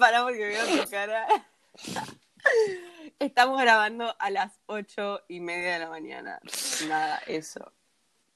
Pará 0.00 0.22
porque 0.22 0.46
veo 0.46 0.82
tu 0.82 0.90
cara. 0.90 1.26
Estamos 3.18 3.60
grabando 3.60 4.16
a 4.18 4.30
las 4.30 4.58
ocho 4.64 5.20
y 5.28 5.40
media 5.40 5.74
de 5.74 5.78
la 5.80 5.90
mañana. 5.90 6.40
Nada, 6.88 7.18
eso. 7.26 7.74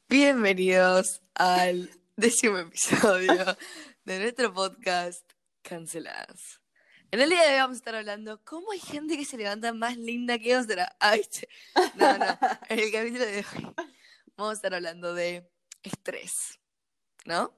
Bienvenidos 0.07 1.23
al 1.33 1.89
décimo 2.17 2.59
episodio 2.59 3.57
de 4.05 4.19
nuestro 4.19 4.53
podcast 4.53 5.25
Canceladas. 5.63 6.61
En 7.11 7.23
el 7.23 7.31
día 7.31 7.41
de 7.45 7.55
hoy 7.55 7.61
vamos 7.61 7.77
a 7.77 7.79
estar 7.79 7.95
hablando 7.95 8.45
cómo 8.45 8.73
hay 8.73 8.81
gente 8.81 9.17
que 9.17 9.25
se 9.25 9.39
levanta 9.39 9.73
más 9.73 9.97
linda 9.97 10.39
que 10.39 10.59
otra. 10.59 10.95
Ay, 11.01 11.23
no, 11.95 12.19
no. 12.19 12.39
En 12.69 12.79
el 12.79 12.93
capítulo 12.93 13.25
de 13.25 13.39
hoy 13.39 13.75
vamos 14.37 14.51
a 14.51 14.57
estar 14.57 14.75
hablando 14.75 15.15
de 15.15 15.51
estrés, 15.83 16.61
¿no? 17.25 17.55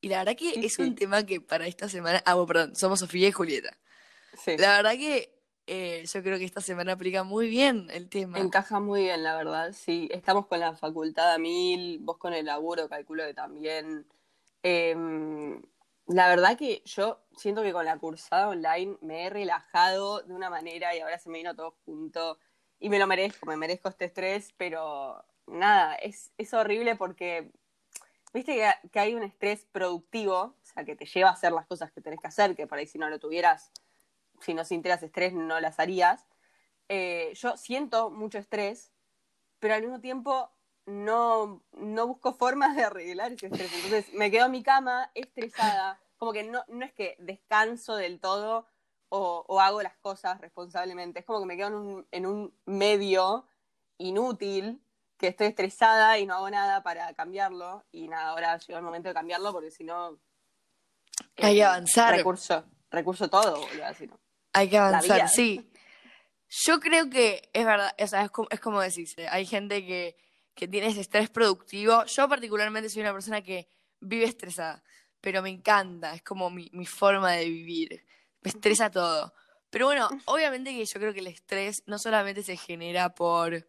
Y 0.00 0.08
la 0.08 0.18
verdad 0.18 0.36
que 0.36 0.52
Sí, 0.52 0.66
es 0.66 0.74
sí. 0.74 0.82
un 0.82 0.94
tema 0.94 1.24
que 1.24 1.40
para 1.40 1.66
esta 1.66 1.88
semana. 1.88 2.22
Ah, 2.26 2.34
bueno, 2.34 2.46
perdón, 2.46 2.76
somos 2.76 3.00
Sofía 3.00 3.28
y 3.28 3.32
Julieta. 3.32 3.76
Sí. 4.44 4.56
La 4.58 4.76
verdad 4.76 4.92
que 4.92 5.34
eh, 5.66 6.04
yo 6.12 6.22
creo 6.22 6.38
que 6.38 6.44
esta 6.44 6.60
semana 6.60 6.92
aplica 6.92 7.24
muy 7.24 7.48
bien 7.48 7.88
el 7.90 8.08
tema. 8.08 8.38
Encaja 8.38 8.78
muy 8.78 9.02
bien, 9.04 9.22
la 9.22 9.36
verdad. 9.36 9.72
Sí, 9.72 10.08
estamos 10.12 10.46
con 10.46 10.60
la 10.60 10.74
facultad 10.74 11.32
a 11.32 11.38
mil, 11.38 11.98
vos 12.00 12.18
con 12.18 12.34
el 12.34 12.46
laburo, 12.46 12.88
calculo 12.88 13.24
que 13.24 13.34
también. 13.34 14.06
Em, 14.62 15.62
la 16.06 16.28
verdad 16.28 16.56
que 16.56 16.82
yo 16.84 17.20
siento 17.36 17.62
que 17.62 17.72
con 17.72 17.84
la 17.84 17.98
cursada 17.98 18.48
online 18.48 18.96
me 19.00 19.24
he 19.26 19.30
relajado 19.30 20.22
de 20.22 20.32
una 20.34 20.50
manera 20.50 20.94
y 20.94 21.00
ahora 21.00 21.18
se 21.18 21.30
me 21.30 21.38
vino 21.38 21.54
todo 21.56 21.76
junto 21.84 22.38
y 22.78 22.88
me 22.88 22.98
lo 22.98 23.06
merezco, 23.06 23.46
me 23.46 23.56
merezco 23.56 23.88
este 23.88 24.04
estrés, 24.04 24.52
pero 24.56 25.24
nada, 25.46 25.94
es, 25.96 26.30
es 26.38 26.52
horrible 26.54 26.94
porque 26.96 27.50
viste 28.36 28.62
que, 28.92 29.00
hay 29.00 29.14
un 29.14 29.22
estrés 29.22 29.66
productivo, 29.72 30.36
o 30.36 30.56
sea, 30.62 30.84
que 30.84 30.94
te 30.94 31.06
lleva 31.06 31.30
a 31.30 31.32
hacer 31.32 31.52
las 31.52 31.66
cosas 31.66 31.90
que 31.90 32.02
tenés 32.02 32.20
que 32.20 32.28
hacer, 32.28 32.54
que 32.54 32.66
por 32.66 32.78
ahí 32.78 32.86
si 32.86 32.98
no 32.98 33.08
lo 33.08 33.18
tuvieras, 33.18 33.72
si 34.40 34.52
no 34.52 34.64
sintieras 34.64 35.02
estrés 35.02 35.32
no 35.32 35.58
las 35.58 35.80
harías. 35.80 36.26
Eh, 36.88 37.32
yo 37.34 37.56
siento 37.56 38.10
mucho 38.10 38.38
estrés, 38.38 38.92
pero 39.58 39.74
al 39.74 39.82
mismo 39.82 40.00
tiempo 40.00 40.50
no, 40.84 41.64
no 41.72 42.06
busco 42.06 42.34
formas 42.34 42.76
de 42.76 42.84
arreglar 42.84 43.32
ese 43.32 43.46
estrés. 43.46 43.72
Entonces 43.72 44.12
me 44.12 44.30
quedo 44.30 44.46
en 44.46 44.52
mi 44.52 44.62
cama 44.62 45.10
estresada, 45.14 45.98
como 46.18 46.32
que 46.32 46.44
no, 46.44 46.62
no 46.68 46.84
es 46.84 46.92
que 46.92 47.16
descanso 47.18 47.96
del 47.96 48.20
todo 48.20 48.66
o, 49.08 49.44
o 49.48 49.60
hago 49.60 49.82
las 49.82 49.96
cosas 49.96 50.40
responsablemente, 50.42 51.20
es 51.20 51.24
como 51.24 51.40
que 51.40 51.46
me 51.46 51.56
quedo 51.56 51.68
en 51.68 51.74
un, 51.74 52.06
en 52.10 52.26
un 52.26 52.54
medio 52.66 53.46
inútil, 53.96 54.82
que 55.16 55.28
estoy 55.28 55.48
estresada 55.48 56.18
y 56.18 56.26
no 56.26 56.34
hago 56.34 56.50
nada 56.50 56.82
para 56.82 57.12
cambiarlo. 57.14 57.84
Y 57.92 58.08
nada, 58.08 58.30
ahora 58.30 58.58
llegó 58.58 58.78
el 58.78 58.84
momento 58.84 59.08
de 59.08 59.14
cambiarlo 59.14 59.52
porque 59.52 59.70
si 59.70 59.84
no... 59.84 60.18
Hay 61.38 61.54
que 61.54 61.60
eh, 61.60 61.64
avanzar. 61.64 62.14
Recurso, 62.14 62.64
recurso 62.90 63.28
todo, 63.28 63.60
boludo, 63.60 64.06
no. 64.08 64.20
Hay 64.52 64.68
que 64.68 64.78
avanzar, 64.78 65.28
sí. 65.28 65.70
Yo 66.48 66.80
creo 66.80 67.10
que 67.10 67.48
es 67.52 67.64
verdad, 67.64 67.94
o 67.98 68.06
sea, 68.06 68.22
es 68.22 68.30
como, 68.30 68.48
es 68.50 68.60
como 68.60 68.80
decís, 68.80 69.14
eh, 69.16 69.26
hay 69.28 69.46
gente 69.46 69.84
que, 69.84 70.16
que 70.54 70.68
tiene 70.68 70.88
ese 70.88 71.00
estrés 71.00 71.28
productivo. 71.30 72.04
Yo 72.04 72.28
particularmente 72.28 72.88
soy 72.88 73.02
una 73.02 73.12
persona 73.12 73.42
que 73.42 73.68
vive 74.00 74.24
estresada, 74.24 74.82
pero 75.20 75.42
me 75.42 75.50
encanta, 75.50 76.14
es 76.14 76.22
como 76.22 76.50
mi, 76.50 76.70
mi 76.72 76.86
forma 76.86 77.32
de 77.32 77.46
vivir. 77.46 78.06
Me 78.42 78.50
estresa 78.50 78.90
todo. 78.90 79.34
Pero 79.70 79.86
bueno, 79.86 80.08
obviamente 80.26 80.70
que 80.70 80.84
yo 80.84 81.00
creo 81.00 81.12
que 81.12 81.20
el 81.20 81.26
estrés 81.26 81.82
no 81.86 81.98
solamente 81.98 82.42
se 82.42 82.56
genera 82.56 83.14
por 83.14 83.66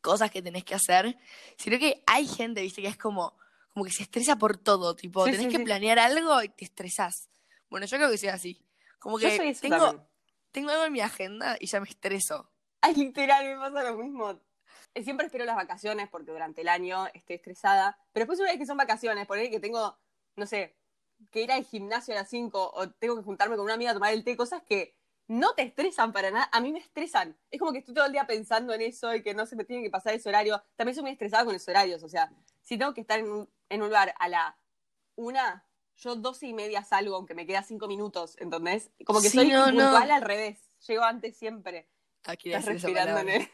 cosas 0.00 0.30
que 0.30 0.42
tenés 0.42 0.64
que 0.64 0.74
hacer, 0.74 1.16
sino 1.56 1.78
que 1.78 2.02
hay 2.06 2.26
gente, 2.26 2.62
viste, 2.62 2.82
que 2.82 2.88
es 2.88 2.96
como, 2.96 3.36
como 3.72 3.84
que 3.84 3.92
se 3.92 4.02
estresa 4.02 4.36
por 4.36 4.56
todo, 4.56 4.96
tipo, 4.96 5.24
Sí, 5.26 5.32
tenés 5.32 5.46
sí, 5.46 5.52
que 5.52 5.58
sí. 5.58 5.64
planear 5.64 5.98
algo 5.98 6.42
y 6.42 6.48
te 6.48 6.64
estresás. 6.64 7.28
Bueno, 7.68 7.86
yo 7.86 7.96
creo 7.96 8.10
que 8.10 8.18
soy 8.18 8.28
así. 8.30 8.64
Como 8.98 9.18
Yo 9.18 9.28
que 9.28 9.36
soy 9.36 9.48
eso 9.48 9.60
tengo, 9.62 9.78
también. 9.78 10.06
tengo 10.52 10.70
algo 10.70 10.84
en 10.84 10.92
mi 10.92 11.00
agenda 11.00 11.56
y 11.60 11.66
ya 11.66 11.80
me 11.80 11.88
estreso. 11.88 12.50
Ay, 12.80 12.94
literal, 12.94 13.44
me 13.46 13.56
pasa 13.56 13.90
lo 13.90 13.96
mismo. 13.98 14.40
Eh, 14.94 15.04
Siempre 15.04 15.26
espero 15.26 15.44
las 15.44 15.56
vacaciones 15.56 16.08
porque 16.08 16.32
durante 16.32 16.62
el 16.62 16.68
año 16.68 17.06
estoy 17.14 17.36
estresada. 17.36 17.96
Pero 18.12 18.22
después, 18.24 18.40
una 18.40 18.50
vez 18.50 18.58
que 18.58 18.66
son 18.66 18.76
vacaciones, 18.76 19.26
por 19.26 19.38
ahí 19.38 19.50
que 19.50 19.60
tengo, 19.60 19.98
no 20.36 20.46
sé, 20.46 20.76
que 21.30 21.42
ir 21.42 21.52
al 21.52 21.64
gimnasio 21.64 22.14
a 22.14 22.18
las 22.18 22.28
5 22.30 22.72
o 22.74 22.90
tengo 22.90 23.16
que 23.16 23.22
juntarme 23.22 23.56
con 23.56 23.64
una 23.66 23.74
amiga 23.74 23.90
a 23.92 23.94
tomar 23.94 24.12
el 24.12 24.24
té, 24.24 24.36
cosas 24.36 24.62
que 24.62 24.96
no 25.30 25.54
te 25.54 25.62
estresan 25.62 26.12
para 26.12 26.32
nada. 26.32 26.48
A 26.50 26.60
mí 26.60 26.72
me 26.72 26.80
estresan. 26.80 27.38
Es 27.52 27.60
como 27.60 27.70
que 27.70 27.78
estoy 27.78 27.94
todo 27.94 28.04
el 28.04 28.10
día 28.10 28.26
pensando 28.26 28.74
en 28.74 28.80
eso 28.80 29.14
y 29.14 29.22
que 29.22 29.32
no 29.32 29.46
se 29.46 29.54
me 29.54 29.64
tiene 29.64 29.80
que 29.80 29.88
pasar 29.88 30.12
ese 30.12 30.28
horario. 30.28 30.60
También 30.74 30.96
soy 30.96 31.02
muy 31.02 31.12
estresada 31.12 31.44
con 31.44 31.52
los 31.52 31.68
horarios. 31.68 32.02
O 32.02 32.08
sea, 32.08 32.32
si 32.62 32.76
tengo 32.76 32.92
que 32.94 33.02
estar 33.02 33.20
en 33.20 33.30
un, 33.30 33.48
en 33.68 33.80
un 33.80 33.86
lugar 33.86 34.12
a 34.18 34.28
la 34.28 34.58
una, 35.14 35.64
yo 35.98 36.16
doce 36.16 36.48
y 36.48 36.52
media 36.52 36.82
salgo, 36.82 37.14
aunque 37.14 37.34
me 37.34 37.46
queda 37.46 37.62
cinco 37.62 37.86
minutos, 37.86 38.36
¿entendés? 38.40 38.90
Como 39.06 39.20
que 39.22 39.28
Sí, 39.30 39.36
soy 39.38 39.50
no, 39.50 39.70
no. 39.70 39.82
puntual 39.84 40.10
al 40.10 40.22
revés. 40.22 40.58
Llego 40.88 41.04
antes 41.04 41.36
siempre. 41.36 41.88
Aquí 42.24 42.52
Estás 42.52 42.66
decir 42.66 42.90
esa 42.90 43.04
respirando. 43.04 43.48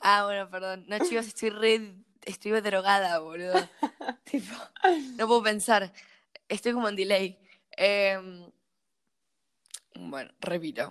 Ah, 0.00 0.24
bueno, 0.24 0.48
perdón. 0.48 0.86
No, 0.88 0.98
chicos, 1.00 1.26
estoy 1.26 1.50
re. 1.50 1.94
Estoy 2.22 2.58
drogada, 2.62 3.18
boludo. 3.18 3.52
tipo, 4.24 4.54
no 5.18 5.26
puedo 5.26 5.42
pensar. 5.42 5.92
Estoy 6.48 6.72
como 6.72 6.88
en 6.88 6.96
delay. 6.96 7.38
Em, 7.72 8.50
bueno, 9.94 10.30
repito. 10.40 10.90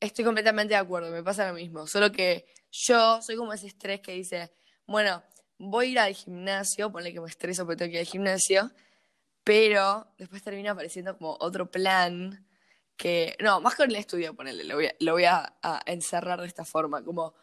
Estoy 0.00 0.24
completamente 0.24 0.74
de 0.74 0.80
acuerdo, 0.80 1.10
me 1.10 1.22
pasa 1.22 1.48
lo 1.48 1.54
mismo. 1.54 1.86
Solo 1.86 2.12
que 2.12 2.46
yo 2.70 3.20
soy 3.22 3.36
como 3.36 3.52
ese 3.52 3.66
estrés 3.66 4.00
que 4.00 4.12
dice, 4.12 4.52
bueno, 4.86 5.22
voy 5.58 5.86
a 5.86 5.88
ir 5.90 5.98
al 5.98 6.14
gimnasio, 6.14 6.92
ponle 6.92 7.12
que 7.12 7.20
me 7.20 7.28
estreso 7.28 7.64
porque 7.64 7.78
tengo 7.78 7.90
que 7.90 7.96
ir 7.96 8.00
al 8.00 8.06
gimnasio, 8.06 8.70
pero 9.42 10.06
después 10.18 10.42
termina 10.42 10.72
apareciendo 10.72 11.16
como 11.16 11.36
otro 11.40 11.70
plan 11.70 12.46
que. 12.96 13.36
No, 13.40 13.60
más 13.60 13.74
con 13.74 13.90
el 13.90 13.96
estudio, 13.96 14.34
ponele, 14.34 14.64
lo 14.64 15.12
voy 15.12 15.24
a, 15.24 15.56
encerrar 15.86 16.40
de 16.40 16.46
esta 16.46 16.64
forma, 16.64 17.02
como 17.02 17.34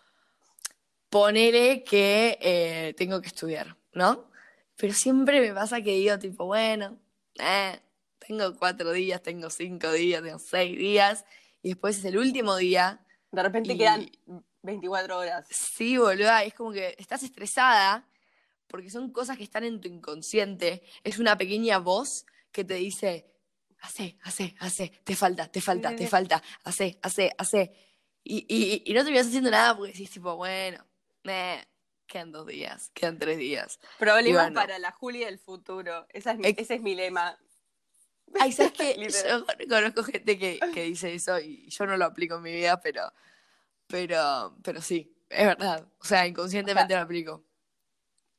ponele 1.10 1.84
que 1.84 2.38
eh, 2.42 2.94
tengo 2.98 3.22
que 3.22 3.28
estudiar, 3.28 3.76
¿no? 3.94 4.30
Pero 4.76 4.94
siempre 4.94 5.42
me 5.42 5.54
pasa 5.54 5.82
que 5.82 5.92
digo, 5.92 6.20
tipo, 6.20 6.46
bueno, 6.46 7.00
eh, 7.40 7.80
tengo 8.20 8.56
cuatro 8.58 8.92
días, 8.92 9.22
tengo 9.22 9.50
cinco 9.50 9.92
días, 9.92 10.22
tengo 10.22 10.40
seis 10.40 10.78
días, 10.78 11.26
y 11.66 11.70
después 11.70 11.98
es 11.98 12.06
el 12.06 12.18
último 12.20 12.56
día. 12.58 13.04
De 13.32 13.42
repente 13.42 13.74
Y- 13.74 13.78
quedan 13.80 14.08
24 14.62 15.18
horas. 15.18 15.48
Sí, 15.50 15.98
boluda, 15.98 16.44
es 16.44 16.54
como 16.54 16.72
que 16.72 16.96
estás 17.00 17.24
estresada 17.24 18.08
porque 18.68 18.92
son 18.92 19.12
cosas 19.12 19.36
que 19.36 19.44
están 19.44 19.64
en 19.64 19.82
tu 19.82 19.88
inconsciente. 19.88 20.84
Es 21.04 21.18
una 21.18 21.36
pequeña 21.40 21.80
voz 21.80 22.26
que 22.52 22.64
te 22.64 22.76
dice, 22.76 23.26
hace, 23.80 24.18
hace, 24.22 24.56
hace, 24.60 24.90
te 25.04 25.16
falta, 25.16 25.48
te 25.52 25.60
falta, 25.60 25.90
sí, 25.90 25.96
te 25.96 26.04
sí. 26.04 26.10
falta, 26.10 26.44
hace, 26.64 27.00
hace, 27.02 27.32
hace. 27.36 27.72
Y, 28.24 28.46
y, 28.48 28.84
y 28.86 28.94
no 28.94 29.04
terminas 29.04 29.26
haciendo 29.28 29.50
nada 29.50 29.76
porque 29.76 29.92
decís, 29.94 30.12
tipo, 30.12 30.36
bueno, 30.36 30.86
eh, 31.24 31.66
quedan 32.06 32.32
dos 32.32 32.46
días, 32.46 32.92
quedan 32.94 33.18
tres 33.18 33.40
días. 33.40 33.80
Problemas 33.98 34.44
bueno. 34.44 34.56
para 34.62 34.78
la 34.78 34.92
Juli 34.92 35.20
del 35.26 35.40
futuro. 35.40 36.06
Esa 36.10 36.34
es 36.34 36.38
mi- 36.38 36.48
ese 36.58 36.76
es 36.76 36.82
mi 36.82 36.94
lema. 36.94 37.40
Ay, 38.40 38.52
¿sabes? 38.52 38.74
Literal. 38.98 39.46
Yo 39.60 39.68
conozco 39.70 40.04
gente 40.04 40.38
que, 40.38 40.60
que 40.74 40.84
dice 40.84 41.14
eso 41.14 41.40
y 41.40 41.70
yo 41.70 41.86
no 41.86 41.98
lo 41.98 42.06
aplico 42.06 42.36
en 42.36 42.42
mi 42.42 42.54
vida, 42.54 42.80
pero, 42.82 43.12
pero, 43.88 44.56
pero 44.64 44.82
sí, 44.82 45.16
es 45.30 45.46
verdad. 45.46 45.88
O 46.00 46.06
sea, 46.06 46.28
inconscientemente 46.28 46.94
lo 46.94 47.02
aplico. 47.02 47.44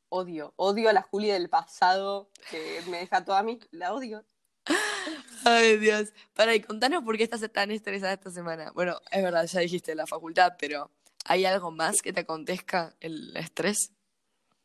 Odio, 0.09 0.55
odio 0.57 0.89
a 0.89 0.93
la 0.93 1.03
Juli 1.03 1.29
del 1.29 1.49
pasado 1.49 2.31
que 2.51 2.81
me 2.89 2.99
deja 2.99 3.25
toda 3.25 3.41
a 3.41 3.43
mí. 3.43 3.59
La 3.71 3.93
odio. 3.93 4.25
Ay, 5.45 5.79
Dios. 5.79 6.13
Para, 6.35 6.55
y 6.55 6.61
contanos 6.61 7.03
por 7.05 7.17
qué 7.17 7.25
estás 7.25 7.41
tan 7.53 7.71
estresada 7.71 8.13
esta 8.13 8.31
semana. 8.31 8.71
Bueno, 8.73 9.01
es 9.11 9.23
verdad, 9.23 9.47
ya 9.47 9.61
dijiste 9.61 9.95
la 9.95 10.07
facultad, 10.07 10.55
pero 10.59 10.91
¿hay 11.25 11.45
algo 11.45 11.71
más 11.71 12.03
que 12.03 12.13
te 12.13 12.21
acontezca 12.21 12.95
el 13.01 13.37
estrés? 13.37 13.93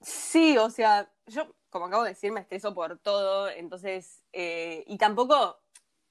Sí, 0.02 0.58
o 0.58 0.70
sea, 0.70 1.12
yo, 1.28 1.56
como 1.72 1.86
acabo 1.86 2.04
de 2.04 2.10
decir, 2.10 2.32
me 2.32 2.42
estreso 2.42 2.76
por 2.76 3.00
todo, 3.00 3.50
entonces, 3.50 4.24
eh, 4.34 4.84
y 4.86 4.98
tampoco, 4.98 5.58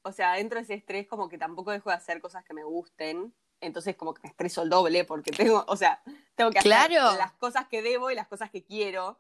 o 0.03 0.11
sea, 0.11 0.33
dentro 0.33 0.59
de 0.59 0.65
ese 0.65 0.75
estrés 0.75 1.07
como 1.07 1.29
que 1.29 1.39
tampoco 1.39 1.71
dejo 1.71 1.91
de 1.91 1.97
hacer 1.97 2.21
cosas 2.21 2.45
que 2.45 2.55
me 2.55 2.65
gusten, 2.65 3.33
entonces 3.61 3.95
como 3.95 4.15
que 4.15 4.23
me 4.25 4.31
estreso 4.31 4.63
el 4.63 4.71
doble 4.71 5.05
porque 5.05 5.31
tengo, 5.31 5.65
o 5.69 5.77
sea, 5.77 6.03
tengo 6.35 6.51
que 6.51 6.59
hacer 6.59 6.91
las 6.93 7.33
cosas 7.33 7.69
que 7.69 7.83
debo 7.83 8.11
y 8.11 8.15
las 8.17 8.27
cosas 8.27 8.51
que 8.51 8.65
quiero. 8.65 9.19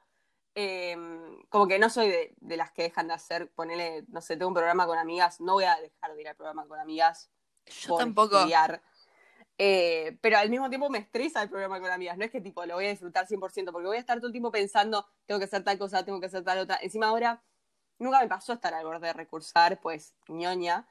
Eh, 0.56 0.96
como 1.48 1.68
que 1.68 1.78
no 1.78 1.88
soy 1.90 2.08
de, 2.08 2.34
de 2.40 2.56
las 2.56 2.72
que 2.72 2.82
dejan 2.82 3.06
de 3.06 3.14
hacer, 3.14 3.52
ponele, 3.52 4.04
no 4.08 4.20
sé, 4.20 4.36
tengo 4.36 4.48
un 4.48 4.54
programa 4.54 4.84
con 4.86 4.98
amigas, 4.98 5.40
no 5.40 5.52
voy 5.52 5.64
a 5.64 5.76
dejar 5.76 6.14
de 6.14 6.22
ir 6.22 6.28
al 6.28 6.34
programa 6.34 6.66
con 6.66 6.80
amigas 6.80 7.30
Yo 7.66 7.90
por 7.90 7.98
tampoco. 8.00 8.36
estudiar. 8.38 8.82
Eh, 9.62 10.16
pero 10.22 10.38
al 10.38 10.48
mismo 10.48 10.70
tiempo 10.70 10.88
me 10.88 10.96
estresa 10.96 11.42
el 11.42 11.50
programa 11.50 11.78
con 11.80 11.90
amigas. 11.90 12.16
No 12.16 12.24
es 12.24 12.30
que 12.30 12.40
tipo 12.40 12.64
lo 12.64 12.76
voy 12.76 12.86
a 12.86 12.88
disfrutar 12.88 13.26
100%, 13.26 13.72
porque 13.72 13.88
voy 13.88 13.98
a 13.98 14.00
estar 14.00 14.16
todo 14.16 14.28
el 14.28 14.32
tiempo 14.32 14.50
pensando, 14.50 15.06
tengo 15.26 15.38
que 15.38 15.44
hacer 15.44 15.62
tal 15.62 15.76
cosa, 15.78 16.02
tengo 16.02 16.18
que 16.18 16.26
hacer 16.26 16.42
tal 16.42 16.60
otra. 16.60 16.78
Encima 16.80 17.08
ahora, 17.08 17.42
nunca 17.98 18.22
me 18.22 18.26
pasó 18.26 18.54
estar 18.54 18.72
al 18.72 18.86
borde 18.86 19.08
de 19.08 19.12
recursar, 19.12 19.78
pues 19.78 20.14
ñoña. 20.28 20.86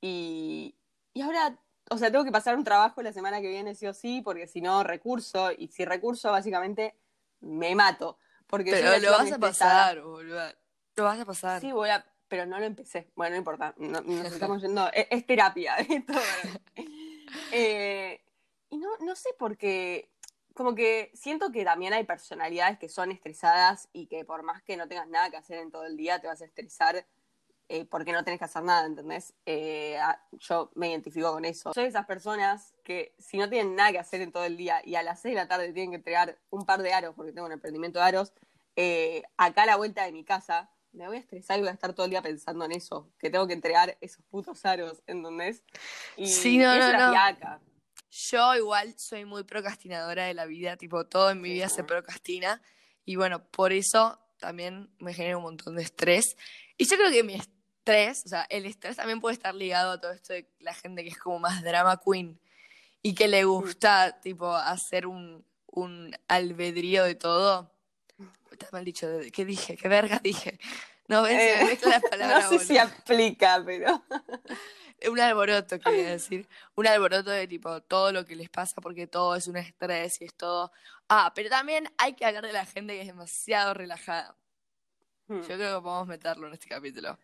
Y, 0.00 0.76
y 1.12 1.22
ahora, 1.22 1.58
o 1.90 1.98
sea, 1.98 2.12
tengo 2.12 2.24
que 2.24 2.30
pasar 2.30 2.56
un 2.56 2.62
trabajo 2.62 3.02
la 3.02 3.12
semana 3.12 3.40
que 3.40 3.48
viene 3.48 3.74
sí 3.74 3.88
o 3.88 3.92
sí, 3.92 4.20
porque 4.22 4.46
si 4.46 4.60
no, 4.60 4.84
recurso. 4.84 5.50
Y 5.50 5.66
si 5.66 5.84
recurso, 5.84 6.30
básicamente, 6.30 6.94
me 7.40 7.74
mato. 7.74 8.18
Porque 8.46 8.70
Pero 8.70 9.00
lo 9.00 9.10
vas 9.10 9.32
a 9.32 9.38
pasar, 9.40 10.00
boludo. 10.00 10.44
Lo 10.94 11.02
vas 11.02 11.18
a 11.18 11.24
pasar. 11.24 11.60
Sí, 11.60 11.72
voy 11.72 11.88
a- 11.88 12.06
pero 12.28 12.46
no 12.46 12.58
lo 12.60 12.66
empecé. 12.66 13.10
Bueno, 13.14 13.32
no 13.32 13.38
importa, 13.38 13.74
no, 13.76 14.00
nos 14.00 14.32
estamos 14.32 14.62
yendo, 14.62 14.88
es, 14.92 15.26
terapia. 15.26 15.74
Esto, 15.88 16.14
eh, 17.52 18.20
y 18.70 18.78
no, 18.78 18.88
no 19.00 19.14
sé 19.16 19.30
por 19.38 19.56
qué, 19.56 20.10
como 20.54 20.74
que 20.74 21.10
siento 21.14 21.52
que 21.52 21.64
también 21.64 21.92
hay 21.92 22.04
personalidades 22.04 22.78
que 22.78 22.88
son 22.88 23.10
estresadas 23.10 23.88
y 23.92 24.06
que 24.06 24.24
por 24.24 24.42
más 24.42 24.62
que 24.62 24.76
no 24.76 24.88
tengas 24.88 25.08
nada 25.08 25.30
que 25.30 25.36
hacer 25.36 25.58
en 25.58 25.70
todo 25.70 25.84
el 25.84 25.96
día, 25.96 26.20
te 26.20 26.26
vas 26.26 26.42
a 26.42 26.44
estresar 26.44 27.06
eh, 27.68 27.84
porque 27.86 28.12
no 28.12 28.22
tenés 28.24 28.38
que 28.38 28.44
hacer 28.44 28.62
nada, 28.62 28.86
¿entendés? 28.86 29.32
Eh, 29.46 29.98
yo 30.32 30.70
me 30.74 30.90
identifico 30.90 31.32
con 31.32 31.44
eso. 31.44 31.72
Soy 31.72 31.84
de 31.84 31.88
esas 31.88 32.06
personas 32.06 32.74
que 32.84 33.14
si 33.18 33.38
no 33.38 33.48
tienen 33.48 33.76
nada 33.76 33.92
que 33.92 33.98
hacer 33.98 34.20
en 34.20 34.32
todo 34.32 34.44
el 34.44 34.56
día 34.56 34.82
y 34.84 34.96
a 34.96 35.02
las 35.02 35.22
6 35.22 35.34
de 35.34 35.40
la 35.40 35.48
tarde 35.48 35.72
tienen 35.72 35.90
que 35.90 35.96
entregar 35.96 36.38
un 36.50 36.66
par 36.66 36.82
de 36.82 36.92
aros, 36.92 37.14
porque 37.14 37.32
tengo 37.32 37.46
un 37.46 37.52
emprendimiento 37.52 37.98
de 37.98 38.04
aros, 38.04 38.32
acá 39.36 39.62
a 39.62 39.66
la 39.66 39.76
vuelta 39.76 40.04
de 40.04 40.12
mi 40.12 40.24
casa, 40.24 40.70
me 40.92 41.06
voy 41.06 41.16
a 41.16 41.20
estresar 41.20 41.58
y 41.58 41.62
voy 41.62 41.70
a 41.70 41.72
estar 41.72 41.94
todo 41.94 42.04
el 42.04 42.10
día 42.10 42.22
pensando 42.22 42.64
en 42.64 42.72
eso, 42.72 43.10
que 43.18 43.30
tengo 43.30 43.46
que 43.46 43.54
entregar 43.54 43.96
esos 44.00 44.24
putos 44.26 44.64
aros, 44.64 45.02
¿entendés? 45.06 45.62
Y, 46.16 46.28
sí, 46.28 46.58
no, 46.58 46.78
no, 46.78 46.92
no. 46.92 47.60
Yo 48.10 48.54
igual 48.54 48.94
soy 48.98 49.24
muy 49.24 49.42
procrastinadora 49.44 50.26
de 50.26 50.34
la 50.34 50.44
vida, 50.44 50.76
tipo, 50.76 51.06
todo 51.06 51.30
en 51.30 51.40
mi 51.40 51.50
vida 51.50 51.70
se 51.70 51.82
procrastina. 51.82 52.60
Y 53.06 53.16
bueno, 53.16 53.42
por 53.50 53.72
eso 53.72 54.20
también 54.38 54.94
me 54.98 55.14
genera 55.14 55.38
un 55.38 55.44
montón 55.44 55.76
de 55.76 55.82
estrés. 55.82 56.36
Y 56.76 56.84
yo 56.84 56.96
creo 56.96 57.10
que 57.10 57.22
mi 57.22 57.36
estrés, 57.36 58.26
o 58.26 58.28
sea, 58.28 58.46
el 58.50 58.66
estrés 58.66 58.96
también 58.96 59.20
puede 59.20 59.34
estar 59.34 59.54
ligado 59.54 59.92
a 59.92 60.00
todo 60.00 60.12
esto 60.12 60.34
de 60.34 60.46
la 60.58 60.74
gente 60.74 61.02
que 61.02 61.08
es 61.08 61.18
como 61.18 61.38
más 61.38 61.62
drama 61.62 61.98
queen 62.04 62.38
y 63.00 63.14
que 63.14 63.28
le 63.28 63.44
gusta, 63.44 64.20
tipo, 64.20 64.54
hacer 64.54 65.06
un, 65.06 65.46
un 65.66 66.14
albedrío 66.28 67.04
de 67.04 67.14
todo. 67.14 67.72
Está 68.62 68.76
mal 68.76 68.84
dicho, 68.84 69.08
¿qué 69.32 69.44
dije? 69.44 69.76
¿Qué 69.76 69.88
verga 69.88 70.18
dije? 70.22 70.58
No, 71.08 71.22
ves, 71.22 71.38
eh, 71.38 71.78
No 72.18 72.48
sé 72.48 72.58
si 72.58 72.78
aplica, 72.78 73.62
pero. 73.64 74.02
un 75.10 75.20
alboroto, 75.20 75.78
quería 75.80 76.10
decir. 76.10 76.48
Un 76.74 76.86
alboroto 76.86 77.30
de 77.30 77.46
tipo 77.46 77.82
todo 77.82 78.12
lo 78.12 78.24
que 78.24 78.36
les 78.36 78.48
pasa 78.48 78.80
porque 78.80 79.06
todo 79.06 79.34
es 79.36 79.46
un 79.48 79.56
estrés 79.56 80.20
y 80.20 80.24
es 80.24 80.34
todo. 80.34 80.72
Ah, 81.08 81.32
pero 81.34 81.48
también 81.48 81.92
hay 81.98 82.14
que 82.14 82.24
hablar 82.24 82.46
de 82.46 82.52
la 82.52 82.64
gente 82.64 82.94
que 82.94 83.02
es 83.02 83.06
demasiado 83.06 83.74
relajada. 83.74 84.36
Hmm. 85.26 85.40
Yo 85.40 85.56
creo 85.56 85.78
que 85.78 85.82
podemos 85.82 86.06
meterlo 86.06 86.46
en 86.46 86.54
este 86.54 86.68
capítulo. 86.68 87.18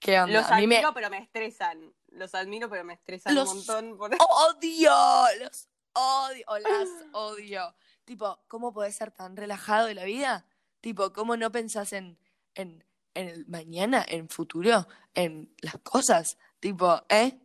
¿Qué 0.00 0.18
onda? 0.18 0.40
Los 0.40 0.50
admiro, 0.50 0.94
pero 0.94 1.10
me 1.10 1.18
estresan. 1.18 1.92
Los 2.08 2.34
admiro, 2.34 2.68
pero 2.70 2.84
me 2.84 2.94
estresan 2.94 3.36
un 3.36 3.44
montón. 3.44 3.98
Por... 3.98 4.10
¡Odio! 4.18 4.92
Los 5.40 5.68
odio. 5.92 6.44
O 6.46 6.58
las 6.58 6.88
odio. 7.12 7.74
Tipo, 8.04 8.42
¿cómo 8.48 8.72
podés 8.72 8.96
ser 8.96 9.12
tan 9.12 9.36
relajado 9.36 9.86
de 9.86 9.94
la 9.94 10.04
vida? 10.04 10.46
Tipo, 10.80 11.12
¿cómo 11.12 11.36
no 11.36 11.52
pensás 11.52 11.92
en, 11.92 12.18
en, 12.54 12.84
en 13.14 13.28
el 13.28 13.46
mañana, 13.46 14.04
en 14.06 14.28
futuro, 14.28 14.86
en 15.14 15.54
las 15.60 15.78
cosas? 15.78 16.38
Tipo, 16.58 17.02
¿eh? 17.08 17.38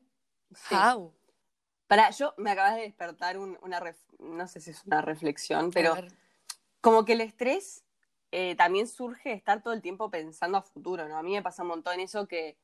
How? 0.72 1.14
Para, 1.88 2.10
yo 2.12 2.34
me 2.38 2.52
acabas 2.52 2.76
de 2.76 2.82
despertar 2.82 3.38
una, 3.38 3.58
no 4.20 4.48
sé 4.48 4.60
si 4.60 4.72
es 4.72 4.84
una 4.86 5.02
reflexión, 5.02 5.72
pero 5.72 5.96
como 6.82 7.06
que 7.06 7.14
el 7.14 7.22
estrés 7.22 7.84
eh, 8.32 8.56
también 8.56 8.88
surge 8.88 9.34
estar 9.34 9.62
todo 9.62 9.74
el 9.74 9.82
tiempo 9.82 10.10
pensando 10.10 10.58
a 10.58 10.62
futuro, 10.62 11.08
¿no? 11.08 11.18
A 11.18 11.24
mí 11.24 11.34
me 11.34 11.42
pasa 11.42 11.62
un 11.62 11.70
montón 11.70 12.00
eso 12.00 12.28
que, 12.28 12.58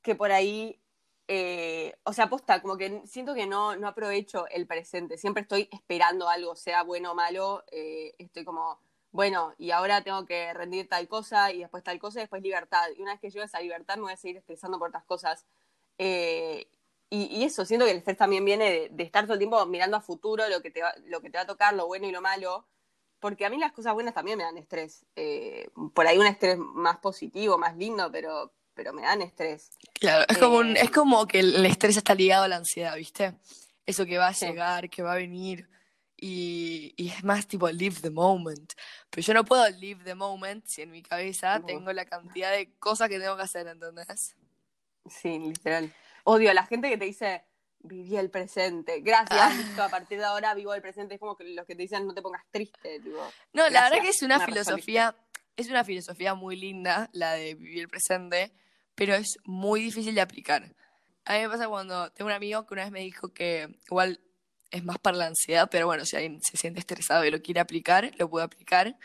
que 0.00 0.14
por 0.14 0.30
ahí, 0.32 0.80
eh, 1.28 1.96
o 2.04 2.12
sea, 2.12 2.26
aposta, 2.26 2.62
como 2.62 2.76
que 2.76 3.02
siento 3.06 3.34
que 3.34 3.46
no, 3.46 3.76
no 3.76 3.88
aprovecho 3.88 4.46
el 4.48 4.66
presente, 4.66 5.18
siempre 5.18 5.42
estoy 5.42 5.68
esperando 5.72 6.28
algo, 6.28 6.54
sea 6.54 6.82
bueno 6.82 7.12
o 7.12 7.14
malo, 7.14 7.64
eh, 7.72 8.14
estoy 8.18 8.44
como, 8.44 8.80
bueno, 9.12 9.54
y 9.58 9.70
ahora 9.72 10.02
tengo 10.02 10.24
que 10.24 10.52
rendir 10.54 10.88
tal 10.88 11.08
cosa 11.08 11.52
y 11.52 11.60
después 11.60 11.82
tal 11.82 11.98
cosa 11.98 12.20
y 12.20 12.22
después 12.22 12.42
libertad. 12.42 12.88
Y 12.96 13.02
una 13.02 13.12
vez 13.12 13.20
que 13.20 13.30
llegue 13.30 13.42
a 13.42 13.46
esa 13.46 13.60
libertad 13.60 13.96
me 13.96 14.02
voy 14.02 14.12
a 14.12 14.16
seguir 14.16 14.36
estresando 14.36 14.78
por 14.78 14.88
otras 14.88 15.04
cosas. 15.04 15.46
y, 15.98 17.44
eso, 17.44 17.64
siento 17.64 17.86
que 17.86 17.92
el 17.92 17.98
estrés 17.98 18.16
también 18.16 18.44
viene 18.44 18.88
de, 18.90 19.02
estar 19.02 19.24
todo 19.24 19.34
el 19.34 19.40
tiempo 19.40 19.64
mirando 19.66 19.96
a 19.96 20.00
futuro 20.00 20.48
lo 20.48 20.62
que, 20.62 20.70
te 20.70 20.80
lo 21.06 21.20
que 21.20 21.30
te 21.30 21.38
va 21.38 21.42
a 21.42 21.46
tocar, 21.46 21.74
lo 21.74 21.86
bueno 21.86 22.06
y 22.06 22.12
lo 22.12 22.20
malo 22.20 22.66
porque 23.20 23.44
a 23.44 23.50
mí 23.50 23.58
las 23.58 23.72
cosas 23.72 23.92
buenas 23.92 24.14
también 24.14 24.38
me 24.38 24.44
dan 24.44 24.56
estrés. 24.56 25.04
Eh, 25.14 25.68
por 25.94 26.06
ahí 26.06 26.18
un 26.18 26.26
estrés 26.26 26.56
más 26.58 26.98
positivo, 26.98 27.58
más 27.58 27.76
lindo, 27.76 28.10
pero, 28.10 28.52
pero 28.74 28.92
me 28.92 29.02
dan 29.02 29.22
estrés. 29.22 29.70
Claro, 30.00 30.24
es, 30.26 30.38
como 30.38 30.62
eh, 30.62 30.74
es 30.80 30.90
como 30.90 31.26
que 31.26 31.40
el 31.40 31.64
estrés 31.66 31.98
está 31.98 32.14
ligado 32.14 32.44
a 32.44 32.48
la 32.48 32.56
ansiedad, 32.56 32.96
¿viste? 32.96 33.34
Eso 33.84 34.06
que 34.06 34.18
va 34.18 34.28
a 34.28 34.32
llegar, 34.32 34.88
que 34.88 35.02
va 35.02 35.12
a 35.12 35.16
venir. 35.16 35.68
Y, 36.22 36.92
y, 36.96 37.08
es 37.08 37.24
más 37.24 37.46
tipo 37.46 37.68
live 37.70 37.96
the 38.02 38.10
moment. 38.10 38.74
Pero 39.08 39.26
yo 39.26 39.32
no 39.32 39.44
puedo 39.44 39.66
live 39.70 40.04
the 40.04 40.14
moment 40.14 40.66
si 40.66 40.82
en 40.82 40.90
mi 40.90 41.02
cabeza 41.02 41.62
tengo 41.66 41.92
la 41.94 42.04
cantidad 42.04 42.52
de 42.52 42.74
cosas 42.78 43.08
que 43.08 43.18
tengo 43.18 43.36
que 43.36 43.42
hacer, 43.42 43.66
¿entendés? 43.66 44.36
Sí, 45.08 45.38
literal. 45.38 45.92
Odio 46.24 46.50
a 46.50 46.54
la 46.54 46.66
gente 46.66 46.90
que 46.90 46.98
te 46.98 47.06
dice, 47.06 47.44
viví 47.80 48.16
el 48.16 48.30
presente. 48.30 49.00
Gracias, 49.00 49.40
ah. 49.78 49.84
a 49.84 49.88
partir 49.88 50.18
de 50.18 50.24
ahora 50.24 50.54
vivo 50.54 50.74
el 50.74 50.82
presente. 50.82 51.14
Es 51.14 51.20
como 51.20 51.36
que 51.36 51.44
los 51.44 51.66
que 51.66 51.74
te 51.74 51.82
dicen 51.82 52.06
no 52.06 52.14
te 52.14 52.22
pongas 52.22 52.44
triste. 52.50 53.00
no, 53.52 53.68
la 53.70 53.84
verdad 53.84 54.02
que 54.02 54.10
es 54.10 54.22
una 54.22 54.44
filosofía, 54.44 55.16
es 55.56 55.68
una 55.68 55.84
filosofía 55.84 56.34
muy 56.34 56.56
linda, 56.56 57.08
la 57.12 57.32
de 57.32 57.54
vivir 57.54 57.80
el 57.80 57.88
presente, 57.88 58.52
pero 58.94 59.14
es 59.14 59.38
muy 59.44 59.80
difícil 59.80 60.14
de 60.14 60.20
aplicar. 60.20 60.74
A 61.24 61.34
mí 61.34 61.40
me 61.40 61.48
pasa 61.48 61.68
cuando 61.68 62.10
tengo 62.12 62.28
un 62.28 62.34
amigo 62.34 62.66
que 62.66 62.74
una 62.74 62.84
vez 62.84 62.92
me 62.92 63.00
dijo 63.00 63.32
que 63.32 63.68
igual 63.86 64.20
es 64.70 64.84
más 64.84 64.98
para 64.98 65.16
la 65.16 65.26
ansiedad, 65.26 65.68
pero 65.70 65.86
bueno, 65.86 66.04
si 66.04 66.16
alguien 66.16 66.42
se 66.42 66.56
siente 66.56 66.80
estresado 66.80 67.24
y 67.24 67.30
lo 67.30 67.42
quiere 67.42 67.60
aplicar, 67.60 68.12
lo 68.18 68.28
puede 68.28 68.44
aplicar. 68.44 68.96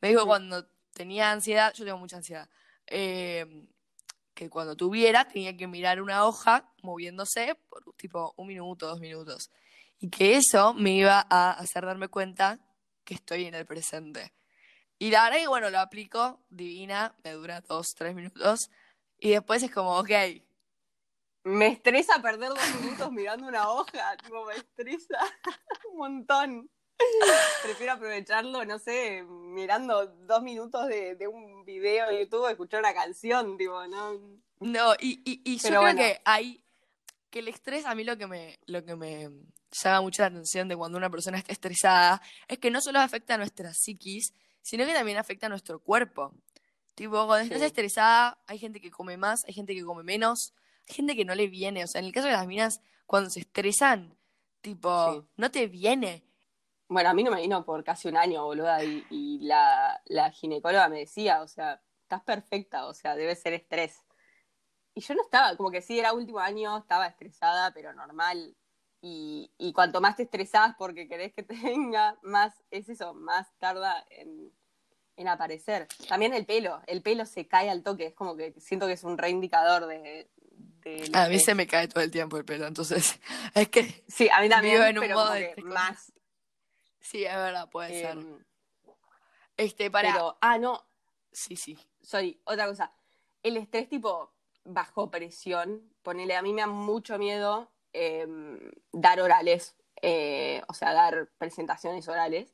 Me 0.00 0.08
dijo 0.08 0.26
cuando 0.26 0.66
tenía 0.92 1.30
ansiedad, 1.30 1.72
yo 1.74 1.84
tengo 1.84 1.98
mucha 1.98 2.16
ansiedad, 2.16 2.48
eh, 2.86 3.66
que 4.34 4.50
cuando 4.50 4.76
tuviera 4.76 5.26
tenía 5.26 5.56
que 5.56 5.66
mirar 5.66 6.00
una 6.00 6.24
hoja 6.24 6.72
moviéndose 6.82 7.56
por 7.68 7.84
tipo 7.96 8.34
un 8.36 8.48
minuto, 8.48 8.86
dos 8.86 9.00
minutos. 9.00 9.50
Y 10.00 10.10
que 10.10 10.36
eso 10.36 10.74
me 10.74 10.92
iba 10.92 11.26
a 11.28 11.52
hacer 11.52 11.84
darme 11.84 12.08
cuenta 12.08 12.60
que 13.04 13.14
estoy 13.14 13.46
en 13.46 13.54
el 13.54 13.66
presente. 13.66 14.32
Y 14.98 15.10
la 15.10 15.24
verdad 15.24 15.38
que, 15.38 15.48
bueno, 15.48 15.70
lo 15.70 15.78
aplico, 15.80 16.40
divina, 16.50 17.14
me 17.24 17.32
dura 17.32 17.60
dos, 17.62 17.94
tres 17.96 18.14
minutos. 18.14 18.70
Y 19.18 19.30
después 19.30 19.62
es 19.62 19.70
como, 19.70 19.98
ok. 19.98 20.10
Me 21.48 21.68
estresa 21.68 22.20
perder 22.20 22.50
dos 22.50 22.74
minutos 22.80 23.10
mirando 23.10 23.46
una 23.46 23.70
hoja, 23.70 24.16
tipo, 24.22 24.44
me 24.44 24.54
estresa 24.54 25.18
un 25.90 25.96
montón. 25.96 26.70
Prefiero 27.62 27.92
aprovecharlo, 27.92 28.64
no 28.64 28.78
sé, 28.78 29.22
mirando 29.22 30.06
dos 30.06 30.42
minutos 30.42 30.86
de, 30.88 31.16
un 31.26 31.64
video 31.64 32.08
de 32.08 32.20
YouTube, 32.20 32.50
escuchar 32.50 32.80
una 32.80 32.92
canción, 32.92 33.56
tipo, 33.56 33.86
¿no? 33.86 34.20
No, 34.60 34.94
y, 35.00 35.22
y, 35.24 35.58
yo 35.58 35.68
creo 35.68 35.96
que 35.96 36.20
hay, 36.24 36.62
que 37.30 37.38
el 37.38 37.48
estrés 37.48 37.86
a 37.86 37.94
mí 37.94 38.04
lo 38.04 38.18
que 38.18 38.26
me, 38.26 38.58
lo 38.66 38.84
que 38.84 38.96
me 38.96 39.30
llama 39.70 40.00
mucho 40.00 40.22
la 40.22 40.28
atención 40.28 40.68
de 40.68 40.76
cuando 40.76 40.98
una 40.98 41.08
persona 41.08 41.38
está 41.38 41.52
estresada 41.52 42.20
es 42.48 42.58
que 42.58 42.70
no 42.70 42.80
solo 42.80 42.98
afecta 42.98 43.34
a 43.34 43.38
nuestra 43.38 43.72
psiquis, 43.72 44.34
sino 44.62 44.84
que 44.84 44.92
también 44.92 45.18
afecta 45.18 45.46
a 45.46 45.50
nuestro 45.50 45.78
cuerpo. 45.80 46.34
Tipo, 46.94 47.26
cuando 47.26 47.44
estás 47.44 47.62
estresada, 47.62 48.38
hay 48.46 48.58
gente 48.58 48.80
que 48.80 48.90
come 48.90 49.16
más, 49.16 49.44
hay 49.46 49.54
gente 49.54 49.74
que 49.74 49.84
come 49.84 50.02
menos, 50.02 50.52
gente 50.88 51.16
que 51.16 51.24
no 51.24 51.34
le 51.34 51.48
viene. 51.48 51.84
O 51.84 51.86
sea, 51.86 52.00
en 52.00 52.06
el 52.06 52.12
caso 52.12 52.26
de 52.26 52.32
las 52.32 52.46
minas, 52.46 52.80
cuando 53.06 53.30
se 53.30 53.40
estresan, 53.40 54.16
tipo, 54.60 55.26
no 55.36 55.50
te 55.50 55.66
viene. 55.66 56.24
Bueno, 56.88 57.10
a 57.10 57.14
mí 57.14 57.22
no 57.22 57.30
me 57.30 57.40
vino 57.40 57.64
por 57.64 57.84
casi 57.84 58.08
un 58.08 58.16
año, 58.16 58.44
boluda, 58.44 58.82
y, 58.82 59.38
la, 59.42 60.00
la, 60.06 60.30
ginecóloga 60.30 60.88
me 60.88 61.00
decía, 61.00 61.42
o 61.42 61.48
sea, 61.48 61.82
estás 62.02 62.22
perfecta, 62.22 62.86
o 62.86 62.94
sea, 62.94 63.14
debe 63.14 63.36
ser 63.36 63.52
estrés. 63.52 64.04
Y 64.94 65.02
yo 65.02 65.14
no 65.14 65.22
estaba, 65.22 65.56
como 65.56 65.70
que 65.70 65.82
sí, 65.82 65.98
era 65.98 66.12
último 66.12 66.40
año, 66.40 66.78
estaba 66.78 67.06
estresada, 67.06 67.72
pero 67.72 67.92
normal. 67.92 68.56
Y, 69.00 69.52
y 69.58 69.72
cuanto 69.72 70.00
más 70.00 70.16
te 70.16 70.24
estresás 70.24 70.74
porque 70.76 71.08
querés 71.08 71.32
que 71.34 71.42
te 71.42 71.54
venga, 71.62 72.18
más 72.22 72.54
es 72.70 72.88
eso, 72.88 73.14
más 73.14 73.46
tarda 73.58 74.04
en, 74.10 74.50
en 75.16 75.28
aparecer. 75.28 75.88
También 76.08 76.32
el 76.32 76.46
pelo, 76.46 76.80
el 76.86 77.02
pelo 77.02 77.26
se 77.26 77.46
cae 77.46 77.68
al 77.68 77.82
toque, 77.82 78.06
es 78.06 78.14
como 78.14 78.36
que 78.36 78.54
siento 78.60 78.86
que 78.86 78.94
es 78.94 79.04
un 79.04 79.18
reindicador 79.18 79.86
de, 79.86 80.30
a 81.12 81.28
mí 81.28 81.38
se 81.38 81.54
me 81.54 81.66
cae 81.66 81.88
todo 81.88 82.02
el 82.02 82.10
tiempo 82.10 82.36
el 82.36 82.44
pelo, 82.44 82.66
entonces 82.66 83.18
es 83.54 83.68
que 83.68 84.04
sí, 84.08 84.28
a 84.30 84.40
mí 84.40 84.48
también, 84.48 84.82
en 84.82 84.98
un 84.98 85.02
pero 85.02 85.16
modo 85.16 85.34
más 85.64 86.12
Sí, 87.08 87.24
es 87.24 87.34
verdad, 87.34 87.70
puede 87.70 87.88
ser. 87.88 88.18
Em, 88.18 88.44
este, 89.56 89.90
para. 89.90 90.36
ah, 90.42 90.58
no. 90.58 90.86
Sí, 91.32 91.56
sí. 91.56 91.78
Sorry, 92.02 92.38
otra 92.44 92.66
cosa. 92.66 92.92
El 93.42 93.56
estrés, 93.56 93.88
tipo, 93.88 94.34
bajo 94.64 95.10
presión, 95.10 95.90
ponele, 96.02 96.36
a 96.36 96.42
mí 96.42 96.52
me 96.52 96.60
da 96.60 96.66
mucho 96.66 97.16
miedo 97.16 97.72
em, 97.94 98.58
dar 98.92 99.22
orales, 99.22 99.74
eh, 100.02 100.62
o 100.68 100.74
sea, 100.74 100.92
dar 100.92 101.30
presentaciones 101.38 102.06
orales. 102.08 102.52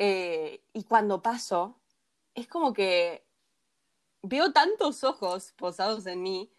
Eh, 0.00 0.64
y 0.72 0.82
cuando 0.82 1.22
paso, 1.22 1.80
es 2.34 2.48
como 2.48 2.72
que 2.72 3.24
veo 4.22 4.52
tantos 4.52 5.04
ojos 5.04 5.52
posados 5.52 6.06
en 6.06 6.20
mí 6.20 6.52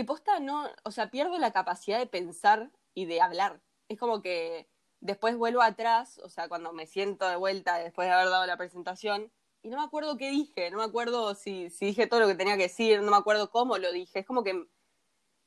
que 0.00 0.04
posta 0.06 0.40
no, 0.40 0.66
o 0.84 0.90
sea, 0.90 1.10
pierdo 1.10 1.38
la 1.38 1.52
capacidad 1.52 1.98
de 1.98 2.06
pensar 2.06 2.70
y 2.94 3.04
de 3.04 3.20
hablar. 3.20 3.60
Es 3.88 3.98
como 3.98 4.22
que 4.22 4.66
después 5.00 5.36
vuelvo 5.36 5.60
atrás, 5.60 6.18
o 6.24 6.30
sea, 6.30 6.48
cuando 6.48 6.72
me 6.72 6.86
siento 6.86 7.28
de 7.28 7.36
vuelta 7.36 7.76
después 7.76 8.08
de 8.08 8.14
haber 8.14 8.30
dado 8.30 8.46
la 8.46 8.56
presentación, 8.56 9.30
y 9.62 9.68
no 9.68 9.76
me 9.76 9.84
acuerdo 9.84 10.16
qué 10.16 10.30
dije, 10.30 10.70
no 10.70 10.78
me 10.78 10.84
acuerdo 10.84 11.34
si, 11.34 11.68
si 11.68 11.84
dije 11.86 12.06
todo 12.06 12.20
lo 12.20 12.28
que 12.28 12.34
tenía 12.34 12.56
que 12.56 12.62
decir, 12.62 13.02
no 13.02 13.10
me 13.10 13.16
acuerdo 13.18 13.50
cómo 13.50 13.76
lo 13.76 13.92
dije, 13.92 14.20
es 14.20 14.26
como 14.26 14.42
que 14.42 14.64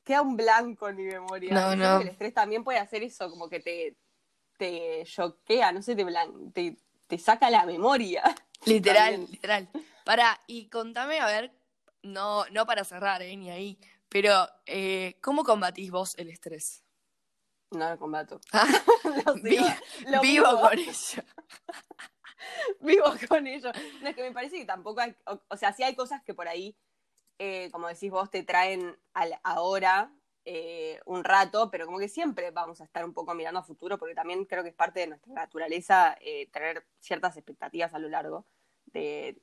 queda 0.03 0.21
un 0.21 0.37
blanco 0.37 0.87
en 0.87 0.97
mi 0.97 1.03
memoria. 1.05 1.51
No, 1.51 1.75
no. 1.75 2.01
El 2.01 2.09
estrés 2.09 2.33
también 2.35 2.63
puede 2.63 2.77
hacer 2.77 3.01
eso, 3.01 3.27
como 3.31 3.49
que 3.49 3.59
te, 3.59 3.97
te 4.59 5.01
choquea, 5.05 5.71
no 5.71 5.81
sé, 5.81 5.95
te, 5.95 6.05
blan- 6.05 6.53
te, 6.53 6.77
te 7.07 7.17
saca 7.17 7.49
la 7.49 7.65
memoria. 7.65 8.21
Literal, 8.65 9.13
También. 9.13 9.31
literal. 9.31 9.67
Para, 10.05 10.39
y 10.45 10.69
contame, 10.69 11.19
a 11.19 11.25
ver, 11.25 11.51
no, 12.03 12.45
no 12.51 12.65
para 12.67 12.83
cerrar, 12.83 13.21
eh, 13.23 13.35
ni 13.35 13.49
ahí, 13.49 13.79
pero 14.13 14.47
eh, 14.67 15.17
¿cómo 15.21 15.43
combatís 15.43 15.89
vos 15.91 16.15
el 16.19 16.29
estrés? 16.29 16.83
No 17.71 17.89
lo 17.89 17.97
combato. 17.97 18.39
Ah, 18.53 18.67
Lo 19.25 19.33
vi- 19.33 19.57
sigo, 19.57 19.65
lo 20.05 20.21
vivo 20.21 20.45
vivo. 20.49 20.61
con 20.61 20.77
ello. 20.79 21.23
vivo 22.79 23.05
con 23.27 23.47
ello. 23.47 23.71
No, 24.01 24.09
es 24.09 24.15
que 24.15 24.21
me 24.21 24.31
parece 24.31 24.57
que 24.57 24.65
tampoco 24.65 25.01
hay, 25.01 25.15
o, 25.25 25.41
o 25.49 25.57
sea, 25.57 25.73
sí 25.73 25.81
hay 25.83 25.95
cosas 25.95 26.21
que 26.23 26.33
por 26.35 26.47
ahí, 26.47 26.77
eh, 27.39 27.69
como 27.71 27.87
decís 27.87 28.11
vos, 28.11 28.29
te 28.29 28.43
traen 28.43 28.95
al 29.13 29.33
ahora 29.43 30.13
eh, 30.45 30.99
un 31.05 31.23
rato, 31.23 31.71
pero 31.71 31.85
como 31.87 31.97
que 31.97 32.09
siempre 32.09 32.51
vamos 32.51 32.81
a 32.81 32.83
estar 32.83 33.03
un 33.05 33.13
poco 33.13 33.33
mirando 33.33 33.59
a 33.61 33.63
futuro, 33.63 33.97
porque 33.97 34.13
también 34.13 34.45
creo 34.45 34.61
que 34.61 34.69
es 34.69 34.75
parte 34.75 34.99
de 34.99 35.07
nuestra 35.07 35.33
naturaleza 35.33 36.15
eh, 36.21 36.47
tener 36.51 36.85
ciertas 36.99 37.35
expectativas 37.37 37.93
a 37.93 37.99
lo 37.99 38.09
largo 38.09 38.45
de, 38.85 39.41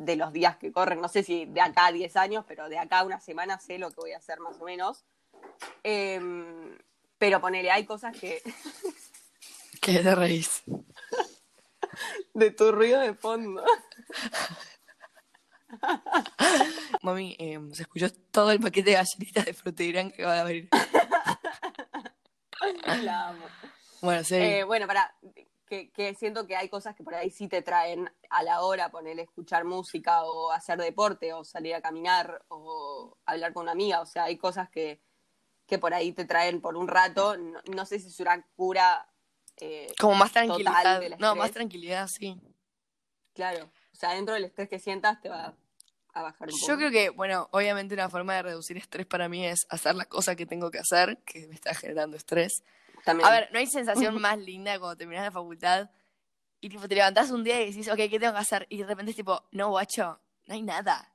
de 0.00 0.16
los 0.16 0.32
días 0.32 0.56
que 0.56 0.72
corren. 0.72 1.00
No 1.00 1.08
sé 1.08 1.22
si 1.22 1.44
de 1.44 1.60
acá 1.60 1.86
a 1.86 1.92
10 1.92 2.16
años, 2.16 2.44
pero 2.48 2.68
de 2.68 2.78
acá 2.78 3.00
a 3.00 3.04
una 3.04 3.20
semana 3.20 3.60
sé 3.60 3.78
lo 3.78 3.90
que 3.90 3.96
voy 3.96 4.12
a 4.12 4.18
hacer 4.18 4.40
más 4.40 4.58
o 4.58 4.64
menos. 4.64 5.04
Em, 5.82 6.76
pero 7.18 7.40
ponele, 7.40 7.70
hay 7.70 7.84
cosas 7.84 8.16
que 8.18 8.42
¿Qué 9.80 9.98
te 10.00 10.14
reís? 10.14 10.62
de 12.34 12.50
tu 12.50 12.72
ruido 12.72 13.00
de 13.00 13.14
fondo. 13.14 13.62
Mami, 17.02 17.36
eh, 17.38 17.60
se 17.72 17.82
escuchó 17.82 18.10
todo 18.30 18.50
el 18.52 18.60
paquete 18.60 18.90
de 18.90 18.96
galletitas 18.96 19.44
de 19.44 19.54
frutirán 19.54 20.10
que 20.10 20.24
va 20.24 20.38
a 20.38 20.40
abrir. 20.40 20.68
La 23.02 23.28
amo. 23.28 23.46
Bueno, 24.00 24.24
sí. 24.24 24.34
Eh, 24.34 24.64
bueno, 24.64 24.86
para 24.86 25.14
que, 25.70 25.90
que 25.92 26.14
siento 26.16 26.48
que 26.48 26.56
hay 26.56 26.68
cosas 26.68 26.96
que 26.96 27.04
por 27.04 27.14
ahí 27.14 27.30
sí 27.30 27.46
te 27.46 27.62
traen 27.62 28.10
a 28.28 28.42
la 28.42 28.62
hora, 28.62 28.90
ponerle 28.90 29.22
escuchar 29.22 29.64
música 29.64 30.24
o 30.24 30.50
hacer 30.50 30.80
deporte 30.80 31.32
o 31.32 31.44
salir 31.44 31.76
a 31.76 31.80
caminar 31.80 32.44
o 32.48 33.16
hablar 33.24 33.52
con 33.52 33.62
una 33.62 33.72
amiga. 33.72 34.00
O 34.00 34.06
sea, 34.06 34.24
hay 34.24 34.36
cosas 34.36 34.68
que, 34.68 35.00
que 35.66 35.78
por 35.78 35.94
ahí 35.94 36.12
te 36.12 36.24
traen 36.24 36.60
por 36.60 36.76
un 36.76 36.88
rato. 36.88 37.36
No, 37.36 37.60
no 37.72 37.86
sé 37.86 38.00
si 38.00 38.08
es 38.08 38.18
una 38.18 38.44
cura. 38.56 39.08
eh, 39.58 39.94
Como 40.00 40.16
más 40.16 40.32
tranquilidad. 40.32 41.00
No, 41.20 41.36
más 41.36 41.52
tranquilidad, 41.52 42.08
sí. 42.08 42.36
claro. 43.32 43.70
O 43.92 43.96
sea, 44.00 44.14
dentro 44.14 44.34
del 44.34 44.44
estrés 44.46 44.68
que 44.68 44.80
sientas 44.80 45.20
te 45.20 45.28
va 45.28 45.54
a 46.14 46.22
bajar 46.22 46.48
un 46.48 46.54
poco. 46.58 46.66
Yo 46.66 46.76
creo 46.78 46.90
que, 46.90 47.10
bueno, 47.10 47.48
obviamente 47.52 47.94
una 47.94 48.08
forma 48.08 48.34
de 48.34 48.42
reducir 48.42 48.76
estrés 48.76 49.06
para 49.06 49.28
mí 49.28 49.46
es 49.46 49.66
hacer 49.68 49.94
la 49.94 50.06
cosa 50.06 50.34
que 50.34 50.46
tengo 50.46 50.72
que 50.72 50.80
hacer, 50.80 51.18
que 51.24 51.46
me 51.46 51.54
está 51.54 51.74
generando 51.74 52.16
estrés. 52.16 52.64
También. 53.04 53.26
A 53.28 53.32
ver, 53.32 53.48
no 53.52 53.58
hay 53.58 53.66
sensación 53.66 54.20
más 54.20 54.38
linda 54.38 54.78
cuando 54.78 54.96
terminas 54.96 55.24
la 55.24 55.30
facultad 55.30 55.90
y 56.60 56.68
tipo 56.68 56.86
te 56.88 56.94
levantás 56.94 57.30
un 57.30 57.42
día 57.44 57.60
y 57.62 57.66
decís, 57.70 57.88
ok, 57.88 57.96
¿qué 57.96 58.18
tengo 58.20 58.32
que 58.32 58.38
hacer? 58.38 58.66
Y 58.68 58.78
de 58.78 58.86
repente 58.86 59.10
es 59.10 59.16
tipo, 59.16 59.48
no, 59.52 59.70
guacho, 59.70 60.20
no 60.46 60.54
hay 60.54 60.62
nada. 60.62 61.14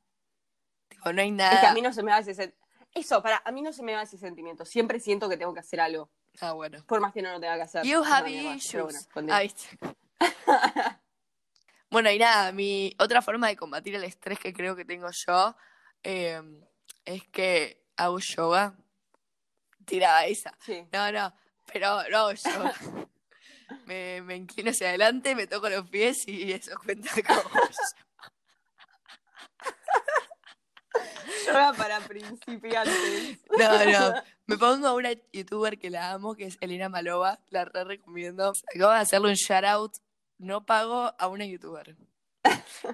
Tipo, 0.87 1.13
no 1.13 1.21
hay 1.21 1.31
nada. 1.31 1.53
es 1.53 1.59
que 1.59 1.67
a 1.67 1.73
mí 1.73 1.81
no 1.81 1.93
se 1.93 2.01
me 2.03 2.11
va 2.11 2.19
ese 2.19 2.33
sen- 2.35 2.53
Eso, 2.93 3.21
para 3.21 3.41
a 3.45 3.51
mí 3.51 3.61
no 3.61 3.71
se 3.73 3.83
me 3.83 3.93
va 3.93 4.01
ese 4.03 4.17
sentimiento. 4.17 4.65
Siempre 4.65 4.99
siento 4.99 5.29
que 5.29 5.37
tengo 5.37 5.53
que 5.53 5.59
hacer 5.59 5.79
algo. 5.79 6.09
Ah, 6.41 6.53
bueno. 6.53 6.83
Por 6.87 6.99
más 6.99 7.13
que 7.13 7.21
no 7.21 7.31
lo 7.31 7.39
tenga 7.39 7.55
que 7.55 7.61
hacer. 7.61 7.83
You 7.85 8.03
have 8.03 8.29
issues. 8.31 9.07
bueno, 9.13 9.33
Ah. 9.33 9.41
¿viste? 9.41 9.77
bueno, 11.89 12.09
y 12.11 12.17
nada, 12.19 12.51
mi 12.51 12.93
otra 12.99 13.21
forma 13.21 13.47
de 13.47 13.55
combatir 13.55 13.95
el 13.95 14.03
estrés 14.03 14.39
que 14.39 14.53
creo 14.53 14.75
que 14.75 14.83
tengo 14.85 15.09
yo 15.11 15.55
eh, 16.03 16.41
es 17.05 17.23
que 17.27 17.85
hago 17.97 18.19
yoga. 18.19 18.75
Tirada 19.85 20.25
esa. 20.25 20.51
Sí. 20.59 20.83
No, 20.91 21.11
no, 21.11 21.33
pero 21.71 22.03
no 22.09 22.33
yoga. 22.33 22.73
me, 23.85 24.21
me 24.21 24.35
inclino 24.35 24.71
hacia 24.71 24.89
adelante, 24.89 25.35
me 25.35 25.47
toco 25.47 25.69
los 25.69 25.89
pies 25.89 26.27
y 26.27 26.51
eso 26.51 26.71
cuenta 26.83 27.09
como 27.27 27.41
Yoga 31.45 31.73
para 31.73 31.99
principiantes. 31.99 33.39
No, 33.57 33.85
no. 33.85 34.23
Me 34.47 34.57
pongo 34.57 34.87
a 34.87 34.93
una 34.93 35.11
youtuber 35.33 35.77
que 35.77 35.89
la 35.89 36.11
amo, 36.11 36.35
que 36.35 36.45
es 36.45 36.57
Elena 36.61 36.89
Malova. 36.89 37.39
La 37.49 37.65
re 37.65 37.83
recomiendo. 37.83 38.53
Acabo 38.73 38.91
de 38.91 38.99
hacerle 38.99 39.29
un 39.29 39.35
shout 39.35 39.65
out. 39.65 39.93
No 40.37 40.65
pago 40.65 41.13
a 41.17 41.27
una 41.27 41.45
youtuber. 41.45 41.95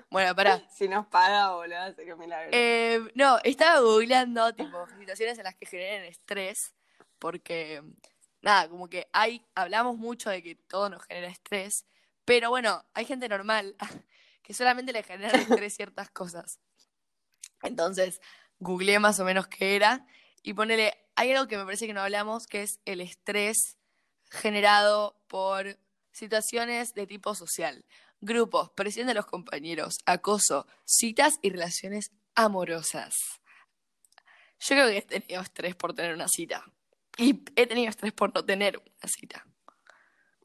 Bueno, 0.10 0.36
pará. 0.36 0.62
Si 0.72 0.88
nos 0.88 1.08
paga, 1.08 1.52
boludo, 1.52 1.94
sería 1.96 2.14
un 2.14 2.20
milagro. 2.20 2.50
Eh, 2.54 3.02
no, 3.16 3.40
estaba 3.44 3.80
googleando, 3.80 4.54
tipo, 4.54 4.88
situaciones 5.00 5.38
en 5.38 5.44
las 5.44 5.56
que 5.56 5.66
generen 5.66 6.06
estrés. 6.06 6.74
Porque, 7.20 7.84
nada, 8.42 8.70
como 8.70 8.90
que 8.90 9.08
hay. 9.14 9.46
Hablamos 9.56 9.98
mucho 9.98 10.30
de 10.30 10.42
que 10.44 10.56
todo 10.56 10.90
nos 10.90 11.04
genera 11.06 11.28
estrés. 11.28 11.86
Pero 12.26 12.50
bueno, 12.50 12.86
hay 12.94 13.06
gente 13.06 13.28
normal 13.30 13.76
que 14.44 14.54
solamente 14.54 14.94
le 14.94 15.04
genera 15.04 15.38
estrés 15.40 15.76
ciertas 15.76 16.10
cosas. 16.10 16.60
Entonces, 17.64 18.22
googleé 18.60 19.00
más 19.00 19.20
o 19.20 19.26
menos 19.26 19.48
qué 19.48 19.76
era 19.76 20.06
y 20.44 20.54
ponele, 20.54 20.98
hay 21.16 21.32
algo 21.32 21.48
que 21.48 21.58
me 21.58 21.66
parece 21.66 21.88
que 21.88 21.94
no 21.94 22.02
hablamos, 22.02 22.48
que 22.48 22.64
es 22.64 22.80
el 22.86 23.02
estrés 23.02 23.78
generado 24.30 25.22
por 25.28 25.78
situaciones 26.12 26.94
de 26.94 27.06
tipo 27.06 27.36
social, 27.36 27.86
grupos, 28.22 28.72
presión 28.72 29.08
de 29.08 29.14
los 29.14 29.26
compañeros, 29.26 30.00
acoso, 30.06 30.66
citas 30.86 31.36
y 31.42 31.52
relaciones 31.52 32.12
amorosas. 32.36 33.14
Yo 34.60 34.76
creo 34.76 34.88
que 34.88 34.98
he 34.98 35.02
tenido 35.02 35.42
estrés 35.42 35.76
por 35.76 35.94
tener 35.94 36.14
una 36.14 36.28
cita. 36.28 36.66
Y 37.18 37.44
he 37.56 37.68
tenido 37.68 37.90
estrés 37.90 38.14
por 38.14 38.34
no 38.34 38.44
tener 38.46 38.78
una 38.78 39.08
cita. 39.08 39.46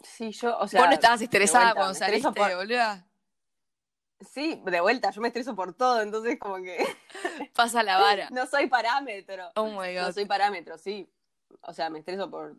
sí, 0.03 0.33
yo, 0.33 0.57
o 0.59 0.67
sea. 0.69 0.81
Vos 0.81 0.89
no 0.89 0.95
estabas 0.95 1.21
estresada 1.23 1.65
vuelta, 1.75 1.81
cuando 1.81 1.95
saliste, 1.95 2.33
por- 2.33 2.55
boluda. 2.57 3.07
Sí, 4.33 4.63
de 4.65 4.81
vuelta, 4.81 5.11
yo 5.11 5.21
me 5.21 5.29
estreso 5.29 5.55
por 5.55 5.75
todo, 5.75 6.01
entonces 6.01 6.39
como 6.39 6.57
que 6.57 6.79
Pasa 7.55 7.83
la 7.83 7.99
vara. 7.99 8.29
no 8.33 8.47
soy 8.47 8.67
parámetro. 8.67 9.51
Oh 9.57 9.67
my 9.67 9.95
No 9.95 10.07
god. 10.07 10.13
soy 10.15 10.25
parámetro, 10.25 10.79
sí. 10.79 11.07
O 11.63 11.73
sea, 11.75 11.91
me 11.91 11.99
estreso 11.99 12.31
por. 12.31 12.57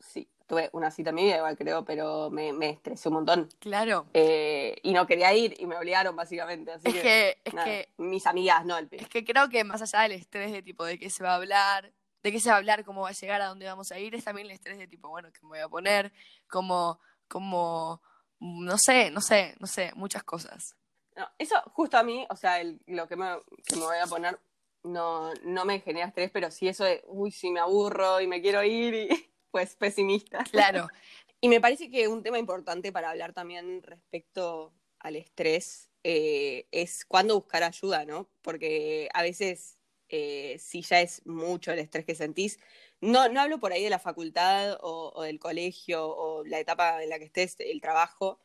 Sí, 0.00 0.28
tuve 0.46 0.68
una 0.72 0.90
cita 0.90 1.10
en 1.10 1.14
mi 1.16 1.24
vida, 1.24 1.36
igual 1.36 1.56
creo, 1.56 1.84
pero 1.84 2.28
me, 2.28 2.52
me 2.52 2.70
estresé 2.70 3.08
un 3.08 3.14
montón. 3.14 3.48
Claro. 3.60 4.06
Eh, 4.14 4.76
y 4.82 4.92
no 4.92 5.06
quería 5.06 5.32
ir 5.32 5.54
y 5.58 5.66
me 5.66 5.76
obligaron, 5.78 6.14
básicamente. 6.16 6.72
Así 6.72 6.88
Es 6.88 6.94
que, 7.02 7.38
es 7.44 7.54
nada, 7.54 7.64
que 7.66 7.88
mis 7.96 8.26
amigas, 8.26 8.64
no, 8.66 8.76
el 8.76 8.88
Es 8.90 9.08
que 9.08 9.24
creo 9.24 9.48
que 9.48 9.62
más 9.64 9.80
allá 9.80 10.00
del 10.02 10.12
estrés 10.12 10.50
de 10.52 10.62
tipo 10.62 10.84
de 10.84 10.98
qué 10.98 11.08
se 11.08 11.22
va 11.22 11.32
a 11.32 11.36
hablar, 11.36 11.92
de 12.24 12.32
qué 12.32 12.40
se 12.40 12.48
va 12.48 12.56
a 12.56 12.58
hablar, 12.58 12.84
cómo 12.84 13.02
va 13.02 13.10
a 13.10 13.12
llegar, 13.12 13.40
a 13.40 13.46
dónde 13.46 13.66
vamos 13.66 13.92
a 13.92 13.98
ir, 14.00 14.14
es 14.16 14.24
también 14.24 14.46
el 14.46 14.52
estrés 14.52 14.78
de 14.78 14.88
tipo, 14.88 15.08
bueno, 15.08 15.30
qué 15.30 15.38
me 15.42 15.50
voy 15.50 15.58
a 15.60 15.68
poner, 15.68 16.12
cómo, 16.48 16.98
cómo, 17.28 18.02
no 18.40 18.76
sé, 18.78 19.10
no 19.12 19.20
sé, 19.20 19.54
no 19.60 19.66
sé, 19.68 19.92
muchas 19.94 20.24
cosas. 20.24 20.74
No, 21.14 21.28
eso 21.38 21.54
justo 21.72 21.96
a 21.96 22.02
mí, 22.02 22.26
o 22.28 22.34
sea, 22.34 22.60
el- 22.60 22.80
lo 22.86 23.06
que 23.06 23.14
me, 23.14 23.36
que 23.64 23.76
me 23.76 23.82
voy 23.82 23.98
a 23.98 24.06
poner 24.06 24.40
no, 24.82 25.32
no 25.44 25.64
me 25.64 25.80
genera 25.80 26.06
estrés, 26.08 26.30
pero 26.32 26.50
sí 26.50 26.66
eso 26.66 26.84
de, 26.84 27.02
uy, 27.06 27.30
sí 27.30 27.50
me 27.50 27.60
aburro 27.60 28.20
y 28.20 28.26
me 28.26 28.42
quiero 28.42 28.62
ir, 28.64 28.94
y 28.94 29.08
pues 29.52 29.76
pesimista. 29.76 30.42
Claro, 30.50 30.88
Y 31.40 31.48
me 31.50 31.60
parece 31.60 31.90
que 31.90 32.08
un 32.08 32.22
tema 32.22 32.38
importante 32.38 32.90
para 32.90 33.10
hablar 33.10 33.34
también 33.34 33.82
respecto 33.82 34.72
al 34.98 35.16
estrés 35.16 35.90
eh, 36.02 36.66
es 36.72 37.04
cuándo 37.04 37.34
buscar 37.34 37.62
ayuda, 37.64 38.06
¿no? 38.06 38.30
Porque 38.40 39.10
a 39.12 39.20
veces, 39.22 39.76
eh, 40.16 40.58
si 40.60 40.82
ya 40.82 41.00
es 41.00 41.26
mucho 41.26 41.72
el 41.72 41.80
estrés 41.80 42.04
que 42.04 42.14
sentís, 42.14 42.60
no, 43.00 43.28
no 43.28 43.40
hablo 43.40 43.58
por 43.58 43.72
ahí 43.72 43.82
de 43.82 43.90
la 43.90 43.98
facultad 43.98 44.78
o, 44.80 45.12
o 45.14 45.22
del 45.22 45.40
colegio 45.40 46.06
o 46.06 46.44
la 46.44 46.60
etapa 46.60 47.02
en 47.02 47.08
la 47.10 47.18
que 47.18 47.24
estés, 47.24 47.56
el 47.58 47.80
trabajo, 47.80 48.38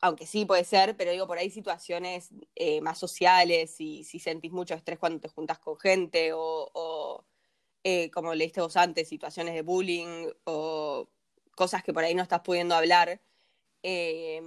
aunque 0.00 0.26
sí 0.26 0.46
puede 0.46 0.64
ser, 0.64 0.96
pero 0.96 1.10
digo, 1.12 1.26
por 1.26 1.38
ahí 1.38 1.50
situaciones 1.50 2.30
eh, 2.54 2.80
más 2.80 2.98
sociales, 2.98 3.78
y 3.78 4.04
si 4.04 4.18
sentís 4.18 4.52
mucho 4.52 4.74
estrés 4.74 4.98
cuando 4.98 5.20
te 5.20 5.28
juntas 5.28 5.58
con 5.58 5.78
gente 5.78 6.32
o, 6.32 6.70
o, 6.72 7.24
eh, 7.84 8.10
como 8.10 8.34
leíste 8.34 8.62
vos 8.62 8.76
antes, 8.76 9.08
situaciones 9.08 9.54
de 9.54 9.62
bullying 9.62 10.30
o 10.44 11.08
cosas 11.54 11.82
que 11.84 11.92
por 11.92 12.04
ahí 12.04 12.14
no 12.14 12.22
estás 12.22 12.40
pudiendo 12.40 12.74
hablar, 12.74 13.20
eh, 13.82 14.40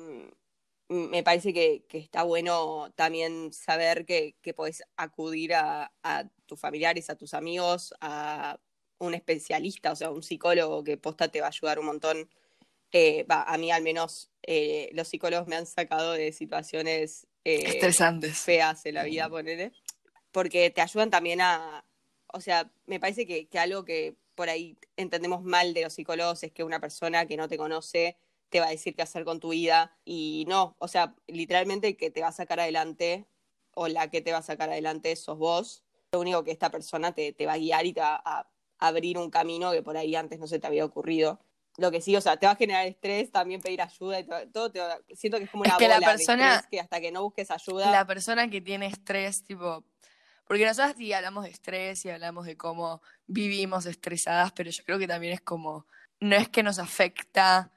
me 0.88 1.24
parece 1.24 1.54
que, 1.54 1.84
que 1.88 1.98
está 1.98 2.24
bueno 2.24 2.92
también 2.96 3.52
saber 3.52 4.06
que, 4.06 4.36
que 4.42 4.54
podés 4.54 4.84
acudir 4.98 5.54
a, 5.56 5.92
a 6.04 6.26
tus 6.46 6.60
familiares, 6.60 7.10
a 7.10 7.16
tus 7.16 7.34
amigos, 7.34 7.94
a 8.02 8.60
un 9.00 9.14
especialista, 9.14 9.92
o 9.92 9.96
sea, 9.96 10.12
un 10.12 10.24
psicólogo 10.24 10.84
que 10.84 10.98
posta 10.98 11.28
te 11.28 11.42
va 11.42 11.48
a 11.48 11.50
ayudar 11.50 11.80
un 11.80 11.88
montón. 11.88 12.30
Eh, 12.92 13.26
a 13.30 13.58
mí 13.58 13.72
al 13.72 13.84
menos 13.84 14.30
eh, 14.44 14.90
los 14.94 15.08
psicólogos 15.08 15.48
me 15.48 15.56
han 15.56 15.66
sacado 15.66 16.14
de 16.14 16.32
situaciones 16.32 17.28
eh, 17.44 17.64
estresantes. 17.66 18.38
feas 18.38 18.86
en 18.86 18.96
la 18.96 19.04
vida, 19.04 19.28
ponele, 19.28 19.74
porque 20.32 20.70
te 20.70 20.82
ayudan 20.82 21.10
también 21.10 21.42
a, 21.42 21.84
o 22.32 22.40
sea, 22.40 22.72
me 22.86 23.00
parece 23.00 23.26
que, 23.26 23.48
que 23.48 23.60
algo 23.60 23.84
que 23.84 24.16
por 24.36 24.50
ahí 24.50 24.78
entendemos 24.98 25.44
mal 25.44 25.74
de 25.74 25.84
los 25.84 25.94
psicólogos 25.94 26.44
es 26.44 26.52
que 26.52 26.64
una 26.64 26.80
persona 26.80 27.26
que 27.26 27.38
no 27.38 27.48
te 27.48 27.58
conoce 27.58 28.18
te 28.50 28.60
va 28.60 28.68
a 28.68 28.72
decir 28.72 28.96
qué 28.96 29.02
hacer 29.02 29.24
con 29.26 29.40
tu 29.40 29.50
vida. 29.50 29.98
Y 30.06 30.46
no, 30.48 30.76
o 30.80 30.88
sea, 30.88 31.16
literalmente 31.28 31.88
el 31.90 31.98
que 31.98 32.12
te 32.12 32.22
va 32.22 32.28
a 32.30 32.32
sacar 32.32 32.60
adelante 32.60 33.26
o 33.74 33.88
la 33.88 34.10
que 34.10 34.22
te 34.22 34.32
va 34.32 34.40
a 34.40 34.44
sacar 34.44 34.70
adelante 34.70 35.16
sos 35.16 35.38
vos. 35.38 35.84
Lo 36.14 36.20
único 36.22 36.44
que 36.44 36.52
esta 36.52 36.70
persona 36.72 37.14
te, 37.14 37.34
te 37.34 37.46
va 37.46 37.54
a 37.54 37.58
guiar 37.58 37.86
y 37.86 37.94
te 37.94 38.02
va 38.02 38.22
a 38.24 38.48
abrir 38.80 39.18
un 39.18 39.30
camino 39.30 39.72
que 39.72 39.82
por 39.84 39.98
ahí 39.98 40.16
antes 40.16 40.40
no 40.40 40.48
se 40.48 40.60
te 40.60 40.68
había 40.68 40.86
ocurrido. 40.86 41.40
Lo 41.78 41.92
que 41.92 42.00
sí, 42.00 42.16
o 42.16 42.22
sea, 42.22 42.38
te 42.38 42.46
va 42.46 42.54
a 42.54 42.56
generar 42.56 42.86
estrés, 42.88 43.32
también 43.32 43.60
pedir 43.60 43.82
ayuda 43.82 44.20
y 44.22 44.24
todo, 44.26 44.48
todo 44.50 44.72
te 44.72 44.80
va- 44.80 44.98
siento 45.14 45.38
que 45.40 45.44
es 45.44 45.50
como 45.50 45.66
Es 45.66 45.72
una 45.72 45.78
que 45.78 45.88
la 45.90 45.96
bola 45.96 46.08
de 46.08 46.14
persona- 46.18 46.54
estrés 46.56 46.68
que 46.72 46.80
hasta 46.80 47.02
que 47.02 47.12
no 47.12 47.24
busques 47.24 47.52
ayuda. 47.52 47.92
La 47.92 48.06
persona 48.08 48.50
que 48.50 48.62
tiene 48.62 48.86
estrés, 48.88 49.44
tipo. 49.44 49.84
Porque 50.48 50.66
nosotros 50.66 50.94
sí 50.98 51.12
hablamos 51.12 51.44
de 51.44 51.50
estrés 51.50 52.06
y 52.06 52.10
hablamos 52.12 52.46
de 52.46 52.56
cómo 52.56 53.02
vivimos 53.28 53.86
estresadas, 53.88 54.54
pero 54.54 54.70
yo 54.70 54.84
creo 54.86 55.00
que 55.00 55.08
también 55.08 55.34
es 55.34 55.42
como. 55.42 55.86
No 56.22 56.38
es 56.38 56.48
que 56.48 56.64
nos 56.64 56.80
afecta 56.80 57.74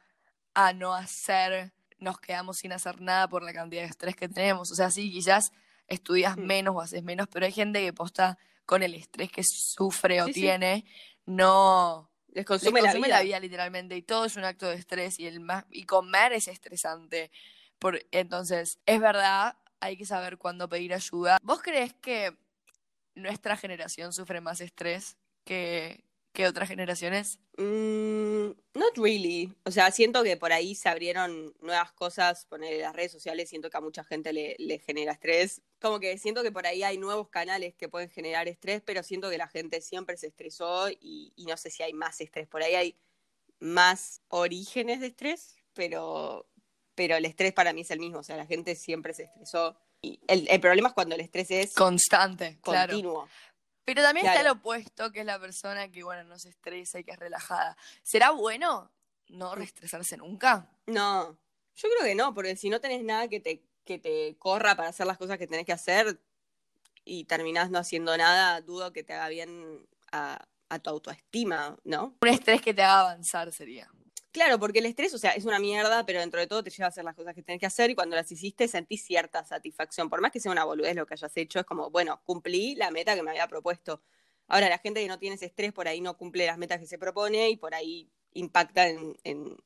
a 0.60 0.72
no 0.72 0.92
hacer, 0.92 1.72
nos 1.98 2.18
quedamos 2.18 2.56
sin 2.58 2.72
hacer 2.72 3.00
nada 3.00 3.28
por 3.28 3.44
la 3.44 3.52
cantidad 3.52 3.82
de 3.82 3.88
estrés 3.88 4.16
que 4.16 4.28
tenemos. 4.28 4.72
O 4.72 4.74
sea, 4.74 4.90
sí, 4.90 5.10
quizás 5.12 5.52
estudias 5.86 6.36
Mm. 6.36 6.46
menos 6.46 6.74
o 6.74 6.80
haces 6.80 7.02
menos, 7.04 7.28
pero 7.32 7.46
hay 7.46 7.52
gente 7.52 7.80
que 7.80 7.92
posta 7.92 8.38
con 8.66 8.82
el 8.82 8.94
estrés 8.94 9.30
que 9.30 9.42
sufre 9.44 10.20
o 10.20 10.26
Sí, 10.26 10.32
sí. 10.32 10.40
tiene, 10.40 10.84
no. 11.26 12.10
les 12.28 12.36
Les 12.38 12.44
consume, 12.46 12.80
consume 12.80 13.08
la 13.08 13.22
vida. 13.22 13.38
literalmente 13.40 13.96
y 13.96 14.02
todo 14.02 14.24
es 14.24 14.36
un 14.36 14.44
acto 14.44 14.66
de 14.68 14.74
estrés 14.74 15.18
y 15.18 15.26
el 15.26 15.40
más 15.40 15.64
y 15.70 15.84
comer 15.84 16.32
es 16.32 16.48
estresante. 16.48 17.30
Por, 17.78 18.04
entonces, 18.10 18.78
es 18.84 19.00
verdad, 19.00 19.56
hay 19.80 19.96
que 19.96 20.04
saber 20.04 20.38
cuándo 20.38 20.68
pedir 20.68 20.92
ayuda. 20.92 21.38
¿Vos 21.42 21.62
crees 21.62 21.94
que 21.94 22.36
nuestra 23.14 23.56
generación 23.56 24.12
sufre 24.12 24.40
más 24.40 24.60
estrés 24.60 25.16
que, 25.44 26.04
que 26.32 26.46
otras 26.46 26.68
generaciones? 26.68 27.40
Mm, 27.56 28.50
not 28.74 28.96
really. 28.96 29.52
O 29.64 29.70
sea, 29.70 29.90
siento 29.90 30.22
que 30.22 30.36
por 30.36 30.52
ahí 30.52 30.74
se 30.74 30.88
abrieron 30.88 31.54
nuevas 31.60 31.92
cosas, 31.92 32.44
poner 32.46 32.80
las 32.80 32.94
redes 32.94 33.12
sociales, 33.12 33.48
siento 33.48 33.70
que 33.70 33.76
a 33.76 33.80
mucha 33.80 34.04
gente 34.04 34.32
le, 34.32 34.54
le 34.58 34.78
genera 34.78 35.12
estrés. 35.12 35.62
Como 35.80 35.98
que 35.98 36.16
siento 36.18 36.42
que 36.42 36.52
por 36.52 36.66
ahí 36.66 36.82
hay 36.82 36.98
nuevos 36.98 37.28
canales 37.28 37.74
que 37.74 37.88
pueden 37.88 38.10
generar 38.10 38.46
estrés, 38.48 38.82
pero 38.84 39.02
siento 39.02 39.30
que 39.30 39.38
la 39.38 39.48
gente 39.48 39.80
siempre 39.80 40.16
se 40.16 40.28
estresó 40.28 40.88
y, 40.90 41.32
y 41.34 41.46
no 41.46 41.56
sé 41.56 41.70
si 41.70 41.82
hay 41.82 41.92
más 41.92 42.20
estrés. 42.20 42.46
Por 42.46 42.62
ahí 42.62 42.74
hay 42.74 42.96
más 43.60 44.22
orígenes 44.28 45.00
de 45.00 45.08
estrés, 45.08 45.56
pero, 45.74 46.46
pero 46.94 47.16
el 47.16 47.24
estrés 47.24 47.52
para 47.52 47.72
mí 47.72 47.80
es 47.80 47.90
el 47.90 48.00
mismo. 48.00 48.18
O 48.18 48.22
sea, 48.22 48.36
la 48.36 48.46
gente 48.46 48.74
siempre 48.74 49.14
se 49.14 49.24
estresó. 49.24 49.76
Y 50.00 50.20
el, 50.28 50.46
el 50.48 50.60
problema 50.60 50.88
es 50.88 50.94
cuando 50.94 51.16
el 51.16 51.20
estrés 51.20 51.50
es 51.50 51.74
Constante, 51.74 52.58
claro. 52.62 53.28
Pero 53.88 54.02
también 54.02 54.26
está 54.26 54.42
el 54.42 54.48
opuesto, 54.48 55.10
que 55.12 55.20
es 55.20 55.24
la 55.24 55.40
persona 55.40 55.90
que, 55.90 56.02
bueno, 56.02 56.22
no 56.24 56.38
se 56.38 56.50
estresa 56.50 56.98
y 56.98 57.04
que 57.04 57.12
es 57.12 57.18
relajada. 57.18 57.74
¿Será 58.02 58.32
bueno 58.32 58.92
no 59.28 59.54
reestresarse 59.54 60.18
nunca? 60.18 60.68
No, 60.84 61.38
yo 61.74 61.88
creo 61.88 62.02
que 62.02 62.14
no, 62.14 62.34
porque 62.34 62.54
si 62.54 62.68
no 62.68 62.82
tenés 62.82 63.02
nada 63.02 63.28
que 63.28 63.40
te, 63.40 63.64
que 63.86 63.98
te 63.98 64.36
corra 64.36 64.76
para 64.76 64.90
hacer 64.90 65.06
las 65.06 65.16
cosas 65.16 65.38
que 65.38 65.46
tenés 65.46 65.64
que 65.64 65.72
hacer 65.72 66.20
y 67.06 67.24
terminás 67.24 67.70
no 67.70 67.78
haciendo 67.78 68.14
nada, 68.18 68.60
dudo 68.60 68.92
que 68.92 69.04
te 69.04 69.14
haga 69.14 69.30
bien 69.30 69.88
a, 70.12 70.46
a 70.68 70.78
tu 70.80 70.90
autoestima, 70.90 71.78
¿no? 71.84 72.14
Un 72.20 72.28
estrés 72.28 72.60
que 72.60 72.74
te 72.74 72.82
haga 72.82 73.00
avanzar 73.00 73.50
sería. 73.52 73.90
Claro, 74.30 74.58
porque 74.58 74.80
el 74.80 74.86
estrés, 74.86 75.14
o 75.14 75.18
sea, 75.18 75.30
es 75.32 75.46
una 75.46 75.58
mierda, 75.58 76.04
pero 76.04 76.20
dentro 76.20 76.38
de 76.38 76.46
todo 76.46 76.62
te 76.62 76.70
lleva 76.70 76.86
a 76.86 76.88
hacer 76.88 77.02
las 77.04 77.14
cosas 77.14 77.34
que 77.34 77.42
tenés 77.42 77.60
que 77.60 77.66
hacer 77.66 77.90
y 77.90 77.94
cuando 77.94 78.14
las 78.14 78.30
hiciste 78.30 78.68
sentís 78.68 79.02
cierta 79.04 79.44
satisfacción. 79.44 80.10
Por 80.10 80.20
más 80.20 80.30
que 80.32 80.38
sea 80.40 80.52
una 80.52 80.64
boludez 80.64 80.94
lo 80.94 81.06
que 81.06 81.14
hayas 81.14 81.34
hecho, 81.36 81.58
es 81.60 81.64
como, 81.64 81.90
bueno, 81.90 82.20
cumplí 82.24 82.74
la 82.74 82.90
meta 82.90 83.14
que 83.14 83.22
me 83.22 83.30
había 83.30 83.48
propuesto. 83.48 84.02
Ahora, 84.46 84.68
la 84.68 84.78
gente 84.78 85.00
que 85.00 85.08
no 85.08 85.18
tiene 85.18 85.36
ese 85.36 85.46
estrés 85.46 85.72
por 85.72 85.88
ahí 85.88 86.00
no 86.00 86.16
cumple 86.16 86.46
las 86.46 86.58
metas 86.58 86.78
que 86.78 86.86
se 86.86 86.98
propone 86.98 87.50
y 87.50 87.56
por 87.56 87.74
ahí 87.74 88.10
impacta 88.34 88.86
en, 88.88 89.16
en, 89.24 89.56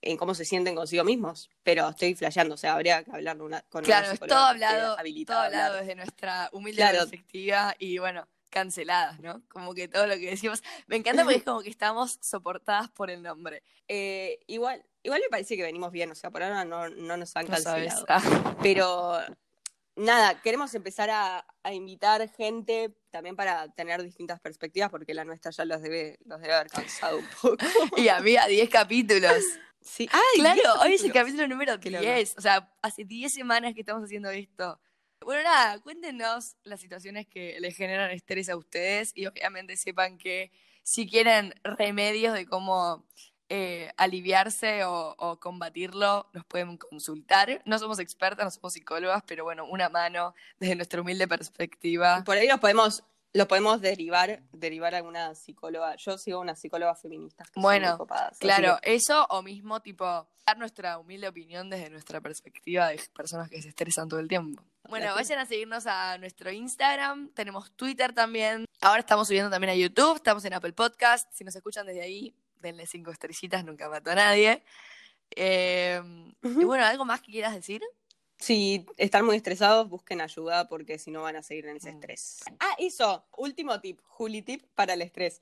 en 0.00 0.16
cómo 0.16 0.34
se 0.34 0.44
sienten 0.44 0.74
consigo 0.76 1.04
mismos. 1.04 1.50
Pero 1.64 1.88
estoy 1.88 2.14
flasheando, 2.14 2.54
o 2.54 2.58
sea, 2.58 2.74
habría 2.74 3.02
que 3.04 3.10
hablarlo 3.10 3.44
una, 3.44 3.62
con 3.62 3.84
Claro, 3.84 4.06
una 4.06 4.14
es 4.14 4.20
todo 4.20 4.38
hablado, 4.38 4.96
todo 5.26 5.36
hablado 5.38 5.64
hablar. 5.66 5.80
desde 5.82 5.94
nuestra 5.96 6.48
humilde 6.52 6.80
Claro. 6.82 6.98
perspectiva 7.00 7.74
y 7.78 7.98
bueno, 7.98 8.26
canceladas, 8.52 9.18
¿no? 9.18 9.42
Como 9.48 9.74
que 9.74 9.88
todo 9.88 10.06
lo 10.06 10.14
que 10.14 10.30
decimos. 10.30 10.62
Me 10.86 10.96
encanta 10.96 11.24
porque 11.24 11.38
es 11.38 11.42
como 11.42 11.62
que 11.62 11.70
estamos 11.70 12.18
soportadas 12.20 12.90
por 12.90 13.10
el 13.10 13.22
nombre. 13.22 13.62
Eh, 13.88 14.40
igual, 14.46 14.84
igual 15.02 15.20
me 15.22 15.28
parece 15.28 15.56
que 15.56 15.62
venimos 15.62 15.90
bien, 15.90 16.10
o 16.10 16.14
sea, 16.14 16.30
por 16.30 16.42
ahora 16.42 16.64
no, 16.64 16.88
no 16.90 17.16
nos 17.16 17.34
han 17.34 17.46
No 17.46 17.52
cancelado. 17.52 18.04
Ah, 18.08 18.56
Pero 18.62 19.18
nada, 19.96 20.40
queremos 20.42 20.74
empezar 20.74 21.10
a, 21.10 21.46
a 21.62 21.72
invitar 21.72 22.28
gente 22.30 22.94
también 23.10 23.36
para 23.36 23.68
tener 23.72 24.02
distintas 24.02 24.38
perspectivas, 24.40 24.90
porque 24.90 25.14
la 25.14 25.24
nuestra 25.24 25.50
ya 25.50 25.64
los 25.64 25.80
debe, 25.82 26.18
los 26.26 26.40
debe 26.40 26.54
haber 26.54 26.70
cansado 26.70 27.18
un 27.18 27.26
poco. 27.40 27.56
y 27.96 28.08
había 28.08 28.46
10 28.46 28.68
capítulos. 28.68 29.42
Sí. 29.80 30.08
¡Ay, 30.12 30.40
claro, 30.40 30.60
10 30.60 30.76
hoy 30.80 30.94
es 30.94 31.04
el 31.04 31.12
capítulo 31.12 31.48
número 31.48 31.80
Qué 31.80 31.90
loco. 31.90 32.04
10. 32.04 32.34
O 32.38 32.40
sea, 32.40 32.70
hace 32.82 33.04
10 33.04 33.32
semanas 33.32 33.74
que 33.74 33.80
estamos 33.80 34.04
haciendo 34.04 34.30
esto. 34.30 34.78
Bueno, 35.24 35.42
nada, 35.42 35.78
cuéntenos 35.80 36.56
las 36.64 36.80
situaciones 36.80 37.26
que 37.26 37.56
les 37.60 37.76
generan 37.76 38.10
estrés 38.10 38.48
a 38.48 38.56
ustedes 38.56 39.12
y 39.14 39.26
obviamente 39.26 39.76
sepan 39.76 40.18
que 40.18 40.50
si 40.82 41.08
quieren 41.08 41.54
remedios 41.62 42.34
de 42.34 42.46
cómo 42.46 43.06
eh, 43.48 43.92
aliviarse 43.98 44.84
o, 44.84 45.14
o 45.18 45.38
combatirlo, 45.38 46.28
nos 46.32 46.44
pueden 46.46 46.78
consultar. 46.78 47.62
No 47.66 47.78
somos 47.78 47.98
expertas, 47.98 48.44
no 48.44 48.50
somos 48.50 48.72
psicólogas, 48.72 49.22
pero 49.26 49.44
bueno, 49.44 49.66
una 49.66 49.88
mano 49.88 50.34
desde 50.58 50.74
nuestra 50.74 51.00
humilde 51.02 51.28
perspectiva. 51.28 52.22
Por 52.24 52.36
ahí 52.36 52.48
los 52.48 52.60
podemos, 52.60 53.04
los 53.34 53.46
podemos 53.46 53.80
derivar, 53.80 54.42
derivar 54.52 54.94
a 54.94 54.98
alguna 54.98 55.34
psicóloga. 55.34 55.96
Yo 55.96 56.18
sigo 56.18 56.40
una 56.40 56.54
psicóloga 56.54 56.94
feminista. 56.94 57.44
que 57.44 57.50
son 57.54 57.62
Bueno, 57.62 57.88
muy 57.90 57.96
copadas, 57.98 58.32
así 58.32 58.40
Claro, 58.40 58.78
que- 58.82 58.94
eso 58.94 59.26
o 59.30 59.42
mismo 59.42 59.80
tipo 59.80 60.04
dar 60.46 60.58
nuestra 60.58 60.98
humilde 60.98 61.28
opinión 61.28 61.70
desde 61.70 61.88
nuestra 61.88 62.20
perspectiva 62.20 62.88
de 62.88 63.00
personas 63.14 63.48
que 63.48 63.62
se 63.62 63.68
estresan 63.70 64.08
todo 64.08 64.20
el 64.20 64.28
tiempo. 64.28 64.62
Bueno, 64.88 65.06
Gracias. 65.06 65.28
vayan 65.28 65.38
a 65.38 65.46
seguirnos 65.48 65.86
a 65.86 66.18
nuestro 66.18 66.50
Instagram, 66.50 67.30
tenemos 67.32 67.72
Twitter 67.72 68.12
también. 68.12 68.66
Ahora 68.80 69.00
estamos 69.00 69.28
subiendo 69.28 69.50
también 69.50 69.70
a 69.70 69.76
YouTube, 69.76 70.16
estamos 70.16 70.44
en 70.44 70.52
Apple 70.54 70.72
Podcast. 70.72 71.32
Si 71.32 71.44
nos 71.44 71.54
escuchan 71.56 71.86
desde 71.86 72.02
ahí, 72.02 72.34
denle 72.56 72.86
cinco 72.86 73.12
estrellitas, 73.12 73.64
nunca 73.64 73.88
mató 73.88 74.10
a 74.10 74.14
nadie. 74.16 74.62
Eh, 75.34 76.02
y 76.42 76.64
bueno, 76.64 76.84
¿algo 76.84 77.04
más 77.04 77.20
que 77.22 77.32
quieras 77.32 77.54
decir? 77.54 77.82
Si 78.42 78.84
están 78.96 79.24
muy 79.24 79.36
estresados, 79.36 79.88
busquen 79.88 80.20
ayuda 80.20 80.66
porque 80.66 80.98
si 80.98 81.12
no 81.12 81.22
van 81.22 81.36
a 81.36 81.42
seguir 81.42 81.66
en 81.66 81.76
ese 81.76 81.92
Mm. 81.92 81.94
estrés. 81.94 82.40
Ah, 82.58 82.74
eso, 82.76 83.24
último 83.36 83.80
tip, 83.80 84.00
Juli 84.02 84.42
tip 84.42 84.64
para 84.74 84.94
el 84.94 85.02
estrés. 85.02 85.40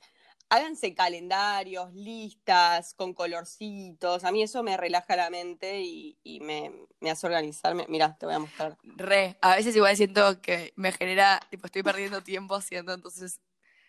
Háganse 0.51 0.95
calendarios, 0.95 1.95
listas, 1.95 2.93
con 2.93 3.15
colorcitos. 3.15 4.25
A 4.25 4.33
mí 4.33 4.43
eso 4.43 4.63
me 4.63 4.77
relaja 4.77 5.17
la 5.17 5.31
mente 5.31 5.81
y, 5.81 6.19
y 6.23 6.41
me, 6.41 6.73
me 7.01 7.11
hace 7.11 7.27
organizarme. 7.27 7.87
Mira, 7.89 8.19
te 8.19 8.27
voy 8.27 8.35
a 8.35 8.39
mostrar. 8.39 8.77
Re, 8.83 9.39
a 9.41 9.57
veces 9.57 9.75
igual 9.75 9.97
siento 9.97 10.43
que 10.43 10.75
me 10.77 10.93
genera, 10.93 11.41
tipo, 11.49 11.65
estoy 11.67 11.83
perdiendo 11.83 12.23
tiempo 12.23 12.55
haciendo 12.55 12.93
entonces 12.93 13.41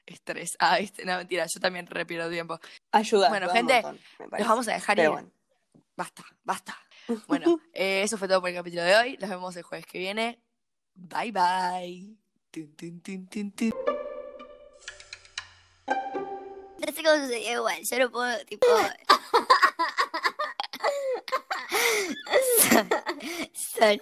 estrés. 0.05 0.55
Ah, 0.59 0.77
¿viste? 0.77 1.03
no, 1.03 1.17
mentira, 1.17 1.45
yo 1.53 1.59
también 1.59 1.85
re 1.85 2.05
pierdo 2.05 2.29
tiempo. 2.29 2.61
Ayuda. 2.93 3.27
Bueno, 3.27 3.49
gente, 3.49 3.81
montón, 3.81 3.99
Los 4.39 4.47
vamos 4.47 4.67
a 4.69 4.73
dejar 4.73 4.95
Pero 4.95 5.09
ir. 5.09 5.13
bueno. 5.15 5.31
Basta, 5.97 6.23
basta. 6.43 6.77
Bueno, 7.27 7.59
eh, 7.73 8.01
eso 8.03 8.17
fue 8.17 8.27
todo 8.27 8.39
por 8.41 8.49
el 8.49 8.55
capítulo 8.55 8.83
de 8.83 8.95
hoy. 8.95 9.17
Los 9.17 9.29
vemos 9.29 9.55
el 9.55 9.63
jueves 9.63 9.85
que 9.85 9.99
viene. 9.99 10.41
Bye 10.95 11.31
bye. 11.31 12.15
Tun, 12.51 12.75
tun, 12.75 13.01
tun, 13.01 13.27
tun, 13.27 13.51
tun. 13.51 13.73
No 15.87 16.87
sé 16.93 17.03
cómo 17.03 17.15
sucedió 17.23 17.53
igual, 17.59 17.83
yo 17.83 17.99
no 17.99 18.11
puedo, 18.11 18.45
tipo. 18.45 18.65
Son- 22.61 22.89
son 23.53 23.99